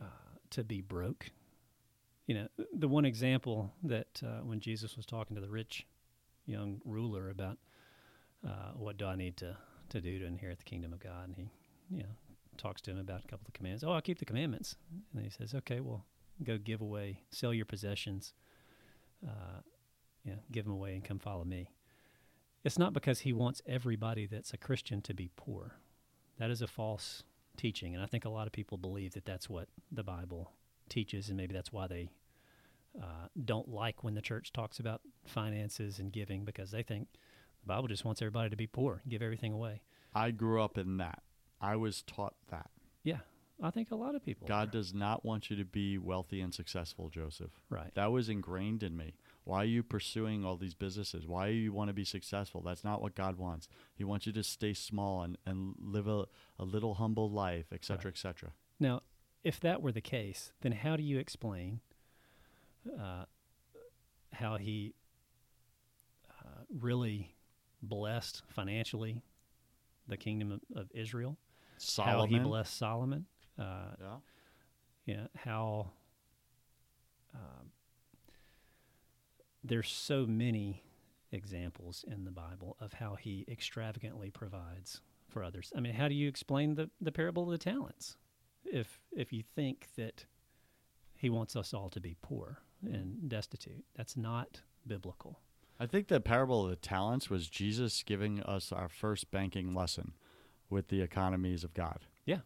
[0.00, 0.04] uh,
[0.50, 1.26] to be broke.
[2.26, 5.86] You know, the one example that uh, when Jesus was talking to the rich
[6.46, 7.58] young ruler about
[8.46, 9.56] uh, what do I need to
[9.90, 11.50] to do to inherit the kingdom of God, and he,
[11.90, 12.08] you know,
[12.56, 13.84] talks to him about a couple of commandments.
[13.84, 14.76] Oh, I'll keep the commandments,
[15.14, 16.04] and he says, okay, well,
[16.44, 18.34] go give away, sell your possessions,
[19.26, 19.60] uh,
[20.24, 21.70] you know, give them away, and come follow me.
[22.64, 25.76] It's not because he wants everybody that's a Christian to be poor.
[26.38, 27.22] That is a false
[27.56, 30.52] teaching, and I think a lot of people believe that that's what the Bible
[30.88, 32.10] teaches, and maybe that's why they
[33.00, 37.08] uh, don't like when the church talks about finances and giving because they think
[37.62, 39.82] the Bible just wants everybody to be poor, and give everything away.
[40.14, 41.22] I grew up in that.
[41.60, 42.70] I was taught that.
[43.04, 43.18] Yeah,
[43.62, 44.48] I think a lot of people.
[44.48, 44.70] God are.
[44.72, 47.50] does not want you to be wealthy and successful, Joseph.
[47.68, 47.94] right.
[47.94, 49.14] That was ingrained in me.
[49.44, 51.26] Why are you pursuing all these businesses?
[51.26, 52.62] Why do you want to be successful?
[52.64, 53.68] That's not what God wants.
[53.94, 56.26] He wants you to stay small and, and live a,
[56.58, 58.14] a little humble life, et cetera, Right.
[58.14, 58.50] et cetera.
[58.78, 59.02] Now,
[59.42, 61.80] if that were the case, then how do you explain
[62.98, 63.24] uh,
[64.34, 64.94] how he
[66.30, 67.34] uh, really
[67.82, 69.22] blessed financially
[70.08, 71.36] the kingdom of, of Israel?
[72.30, 73.26] How he blessed Solomon?
[73.58, 75.16] Uh, yeah.
[75.16, 75.90] know, how
[77.34, 77.70] um,
[79.64, 80.82] there's so many
[81.32, 85.72] examples in the Bible of how he extravagantly provides for others.
[85.76, 88.16] I mean, how do you explain the, the parable of the talents
[88.64, 90.24] if if you think that
[91.14, 93.84] he wants us all to be poor and destitute?
[93.96, 95.38] That's not biblical.
[95.80, 100.12] I think the parable of the talents was Jesus giving us our first banking lesson
[100.68, 102.00] with the economies of God.
[102.26, 102.40] Yeah.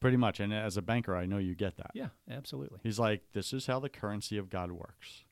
[0.00, 0.38] Pretty much.
[0.38, 1.90] And as a banker, I know you get that.
[1.94, 2.80] Yeah, absolutely.
[2.82, 5.24] He's like, this is how the currency of God works.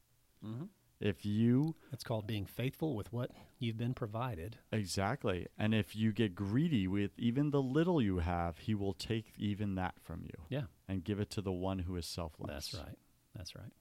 [0.44, 0.64] Mm-hmm.
[0.98, 4.56] If you It's called being faithful with what you've been provided.
[4.72, 5.46] Exactly.
[5.58, 9.74] And if you get greedy with even the little you have, he will take even
[9.74, 12.50] that from you Yeah, and give it to the one who is selfless.
[12.50, 12.96] that's right.
[13.36, 13.72] That's right.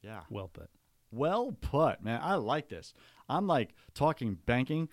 [0.00, 0.20] Yeah.
[0.30, 0.70] Well put.
[1.12, 2.20] Well put, man.
[2.22, 2.94] I like this.
[3.28, 4.88] I'm like talking banking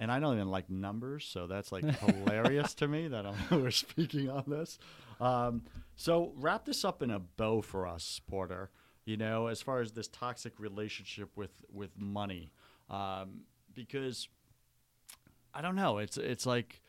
[0.00, 3.70] and I don't even like numbers, so that's like hilarious to me that I'm, we're
[3.70, 4.78] speaking on this.
[5.20, 5.62] Um,
[5.94, 8.70] so wrap this up in a bow for us, Porter.
[9.04, 12.52] You know, as far as this toxic relationship with with money,
[12.88, 13.42] um,
[13.74, 14.28] because
[15.52, 15.98] I don't know.
[15.98, 16.80] It's it's like,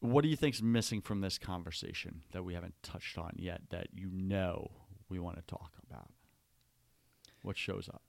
[0.00, 3.88] what do you think's missing from this conversation that we haven't touched on yet that
[3.94, 4.70] you know
[5.08, 6.10] we want to talk about?
[7.46, 8.02] What shows up?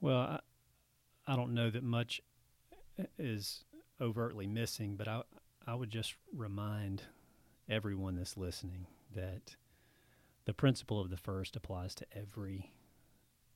[0.00, 0.40] Well, I,
[1.26, 2.22] I don't know that much
[3.18, 3.64] is
[4.00, 5.20] overtly missing, but I
[5.66, 7.02] I would just remind
[7.68, 9.56] everyone that's listening that
[10.46, 12.72] the principle of the first applies to every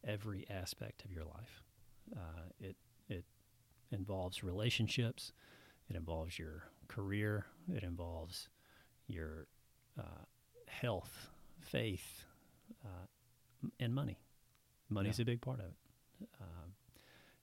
[0.07, 1.63] every aspect of your life.
[2.15, 2.77] Uh, it
[3.09, 3.25] it
[3.91, 5.33] involves relationships.
[5.89, 7.47] It involves your career.
[7.75, 8.51] It involves
[9.07, 9.47] your
[9.99, 10.27] uh,
[10.69, 11.31] health,
[11.63, 12.27] faith,
[12.85, 13.07] uh,
[13.81, 14.19] and money.
[14.95, 15.25] Money's Yeah.
[15.25, 16.29] a big part of it.
[16.41, 16.75] Um,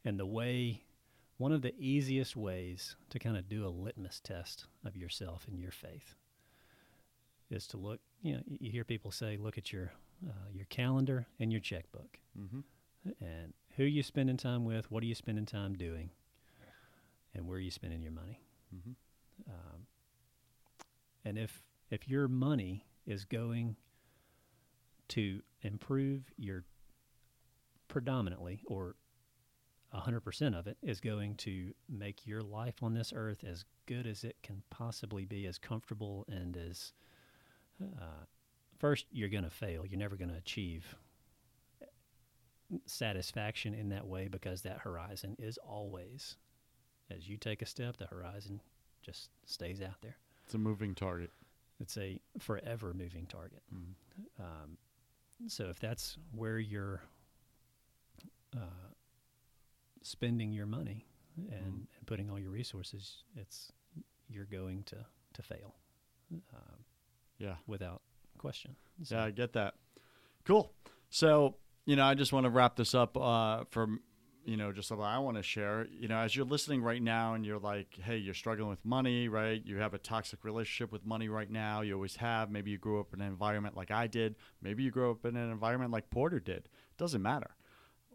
[0.05, 0.83] and the way,
[1.37, 5.59] one of the easiest ways to kind of do a litmus test of yourself and
[5.59, 6.15] your faith
[7.49, 7.99] is to look.
[8.21, 9.91] You know, you hear people say, "Look at your
[10.27, 12.61] uh, your calendar and your checkbook." Mm-hmm.
[13.19, 16.11] and who you spending time with, what are you spending time doing,
[17.33, 18.39] and where are you spending your money.
[18.75, 18.91] Mm-hmm.
[19.51, 19.87] Um,
[21.25, 23.75] and if if your money is going
[25.09, 26.63] to improve your
[27.91, 28.95] predominantly or
[29.93, 34.23] 100% of it is going to make your life on this earth as good as
[34.23, 36.93] it can possibly be as comfortable and as
[37.83, 38.23] uh,
[38.79, 40.95] first you're going to fail you're never going to achieve
[42.85, 46.37] satisfaction in that way because that horizon is always
[47.09, 48.61] as you take a step the horizon
[49.01, 50.15] just stays out there
[50.45, 51.31] It's a moving target.
[51.81, 54.41] it's a forever moving target Mm-hmm.
[54.41, 54.77] um,
[55.47, 57.01] so if that's where you're
[58.55, 58.89] uh,
[60.01, 61.05] spending your money
[61.37, 61.87] and, Mhm.
[61.97, 63.71] and putting all your resources it's
[64.27, 65.75] you're going to to fail
[66.53, 66.85] um,
[67.37, 67.55] Yeah.
[67.67, 68.01] without
[68.37, 69.75] question so, Yeah, I get that.
[70.45, 70.73] Cool.
[71.09, 74.01] So, you know, I just want to wrap this up uh, from,
[74.45, 75.87] you know, just something I want to share.
[75.87, 79.27] You know, as you're listening right now and you're like, hey, you're struggling with money,
[79.27, 79.61] right?
[79.65, 81.81] You have a toxic relationship with money right now.
[81.81, 82.49] You always have.
[82.51, 84.35] Maybe you grew up in an environment like I did.
[84.61, 86.69] Maybe you grew up in an environment like Porter did.
[86.97, 87.51] Doesn't matter.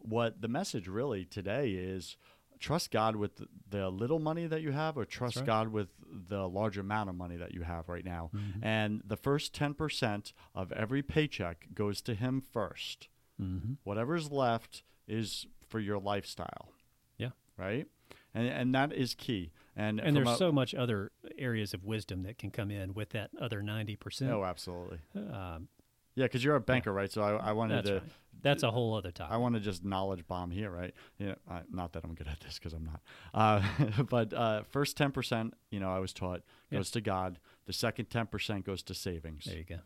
[0.03, 2.17] What the message really today is
[2.59, 5.47] trust God with the little money that you have or trust right.
[5.47, 5.89] God with
[6.29, 8.31] the large amount of money that you have right now.
[8.35, 8.63] Mhm.
[8.63, 13.09] And the first 10% of every paycheck goes to him first.
[13.41, 13.77] Mhm.
[13.85, 16.73] Whatever's left is for your lifestyle.
[17.19, 17.31] Yeah.
[17.59, 17.87] Right?
[18.33, 19.51] And and that is key.
[19.79, 23.11] And, and there's a- so much other areas of wisdom that can come in with
[23.11, 25.01] that other 90% Oh, absolutely.
[25.15, 25.69] um,
[26.17, 27.11] Yeah, because you're a banker, right?
[27.13, 28.03] So I, I wanted that's to right.
[28.43, 30.93] that's a whole other topic I want to just knowledge bomb here, right?
[31.19, 33.01] You know, I, not that I'm good at this because I'm not.
[33.35, 36.79] Uh, but uh, first 10%, you know, I was taught Yeah.
[36.79, 37.39] goes to God.
[37.67, 39.45] The second 10% goes to savings.
[39.45, 39.79] there you go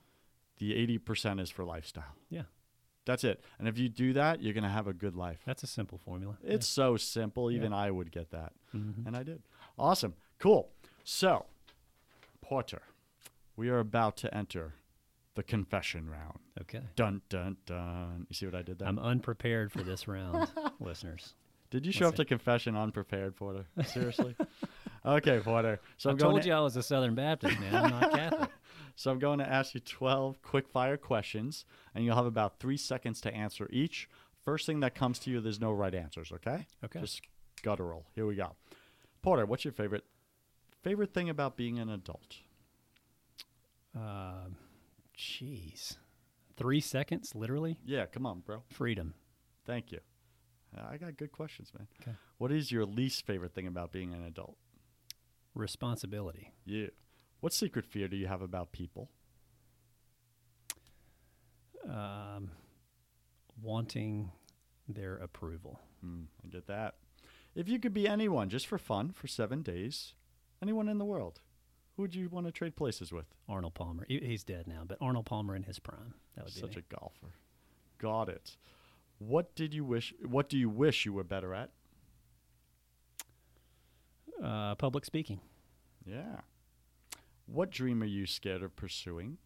[0.59, 2.15] The 80% is for lifestyle.
[2.31, 2.43] Yeah.
[3.07, 3.43] That's it.
[3.59, 5.41] And if you do that, you're going to have a good life.
[5.45, 7.51] that's a simple formula It's so simple.
[7.51, 7.57] Yeah.
[7.59, 8.53] Even I would get that.
[8.75, 9.05] Mhm.
[9.07, 9.43] And I did.
[9.79, 10.15] Awesome.
[10.39, 10.71] Cool.
[11.03, 11.47] So,
[12.41, 12.83] Porter,
[13.57, 14.75] we are about to enter
[15.35, 16.39] the confession round.
[16.61, 18.27] okay Dun, dun, dun.
[18.29, 18.89] You see what I did there?
[18.89, 20.49] i'm unprepared for this round
[20.81, 21.35] listeners
[21.71, 23.67] Did you show Let's up to confession unprepared, Porter?
[23.85, 24.37] Seriously?
[25.07, 25.81] Okay, Porter.
[25.97, 27.75] So I I'm told to, you I was a Southern Baptist, man.
[27.75, 28.51] I'm not Catholic.
[28.97, 31.65] So I'm going to ask you 12 quick fire questions,
[31.95, 34.11] and you'll have about three seconds to answer each.
[34.45, 36.67] First thing that comes to you, there's no right answers, okay?
[36.85, 37.01] Okay.
[37.01, 37.23] Just
[37.63, 38.05] guttural.
[38.15, 38.57] Here we go.
[39.23, 40.05] Porter, what's your favorite
[40.83, 42.37] favorite thing about being an adult?
[43.97, 44.57] Um,
[45.21, 45.97] Jeez.
[46.57, 47.79] Three seconds, literally?
[47.85, 48.63] Yeah, come on, bro.
[48.69, 49.13] Freedom.
[49.67, 50.01] Thank you.
[50.77, 51.89] I got good questions, man.
[52.01, 52.17] Okay.
[52.39, 54.57] What is your least favorite thing about being an adult?
[55.55, 56.53] Responsibility.
[56.65, 56.87] Yeah.
[57.41, 59.11] What secret fear do you have about people?
[61.89, 62.53] Um,
[63.61, 64.31] wanting
[64.89, 65.81] their approval.
[66.03, 66.95] Hmm, I get that.
[67.55, 70.15] If you could be anyone just for fun for seven days,
[70.63, 71.41] anyone in the world,
[72.01, 73.27] would you want to trade places with?
[73.49, 74.05] Arnold Palmer.
[74.09, 76.15] He- He's dead now, but Arnold Palmer in his prime.
[76.35, 76.83] That would be Such me.
[76.91, 77.35] a golfer.
[77.99, 78.57] Got it.
[79.19, 80.15] What did you wish?
[80.25, 81.71] What do you wish you were better at?
[84.43, 85.39] uh, public speaking.
[86.07, 86.41] Yeah.
[87.45, 89.37] What dream are you scared of pursuing?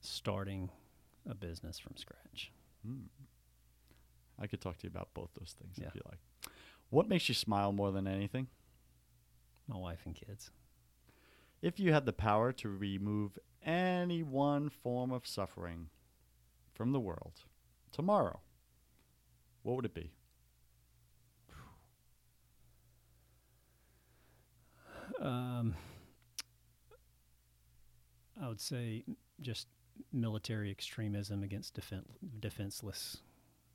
[0.00, 0.70] Starting
[1.28, 2.50] a business from scratch.
[2.84, 3.02] Hmm.
[4.38, 5.88] I could talk to you about both those things Yeah.
[5.88, 6.18] if you like.
[6.88, 8.48] What makes you smile more than anything?
[9.70, 10.50] My wife and kids.
[11.62, 15.90] If you had the power to remove any one form of suffering
[16.74, 17.44] from the world
[17.92, 18.40] tomorrow,
[19.62, 20.10] what would it be?
[25.20, 25.76] Um,
[28.42, 29.04] I would say
[29.40, 29.68] just
[30.12, 32.06] military extremism against defen-
[32.40, 33.18] defenseless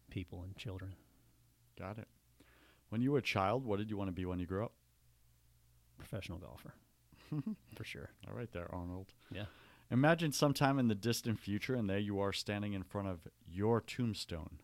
[0.10, 0.96] people and children.
[1.80, 2.08] Got it.
[2.89, 4.74] When you were a child, what did you want to be when you grew up?
[5.98, 6.74] Professional golfer,
[7.76, 8.10] for sure.
[8.28, 9.14] All right, there, Arnold.
[9.32, 9.46] Yeah.
[9.91, 13.82] Imagine sometime in the distant future, and there you are standing in front of your
[13.82, 14.60] tombstone.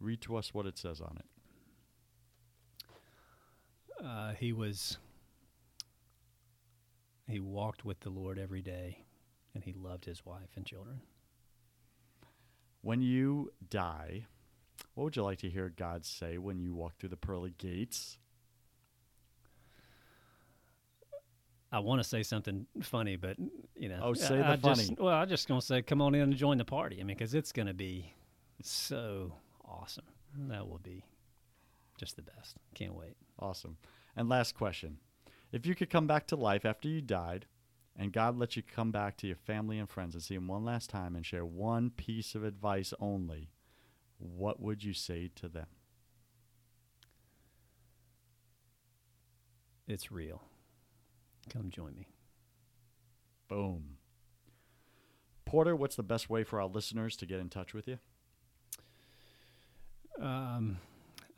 [0.00, 1.26] Read to us what it says on it.
[4.04, 4.98] Uh, he was.
[7.28, 9.04] He walked with the Lord every day,
[9.54, 11.00] and he loved his wife and children.
[12.82, 14.26] When you die,
[14.94, 18.18] what would you like to hear God say when you walk through the pearly gates?
[21.76, 23.36] I want to say something funny, but
[23.76, 24.00] you know.
[24.02, 24.96] Oh, say I, the I just- funny.
[24.98, 26.96] well, I'm just gonna say, come on in and join the party.
[27.00, 28.14] I mean, because it's gonna be
[28.62, 30.06] so awesome.
[30.48, 31.04] That will be
[31.98, 32.56] just the best.
[32.74, 33.16] Can't wait.
[33.38, 33.76] Awesome.
[34.16, 34.96] And last question.
[35.52, 37.44] If you could come back to life after you died,
[37.94, 40.64] and God let you come back to your family and friends and see them one
[40.64, 43.50] last time and share one piece of advice only,
[44.18, 45.66] what would you say to them?
[49.86, 50.42] It's real.
[51.52, 52.08] Come join me.
[53.48, 53.96] Boom.
[55.44, 57.98] Porter, what's the best way for our listeners to get in touch with you?
[60.20, 60.78] Um,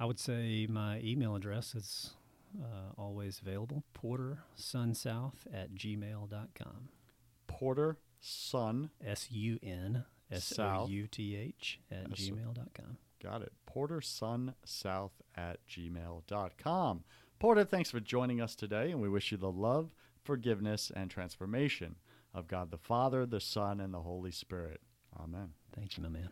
[0.01, 2.15] I would say my email address is
[2.59, 3.85] uh, always available.
[3.93, 6.89] Porter Sunsouth at gmail.com.
[7.47, 8.91] Porter Sun.
[9.05, 12.97] S U N S O U T H at gmail.com.
[13.23, 13.53] Got it.
[13.67, 17.05] Porter Sun South at gmail.com.
[17.39, 19.91] Porter, thanks for joining us today, and we wish you the love,
[20.25, 21.95] forgiveness, and transformation
[22.35, 24.81] of God the Father, the Son, and the Holy Spirit.
[25.19, 25.51] Amen.
[25.73, 26.31] Thank you, my man.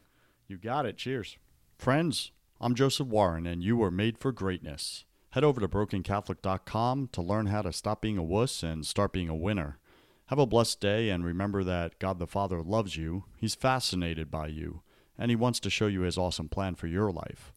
[0.48, 0.96] You got it.
[0.96, 1.38] Cheers.
[1.78, 5.04] Friends, I'm Joseph Warren, and you were made for greatness.
[5.30, 9.28] Head over to brokencatholic.com to learn how to stop being a wuss and start being
[9.28, 9.78] a winner.
[10.26, 14.48] Have a blessed day, and remember that God the Father loves you, He's fascinated by
[14.48, 14.82] you,
[15.16, 17.52] and He wants to show you His awesome plan for your life.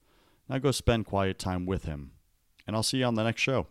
[0.48, 2.12] Now go spend quiet time with Him,
[2.70, 3.66] and I'll see you on the next show.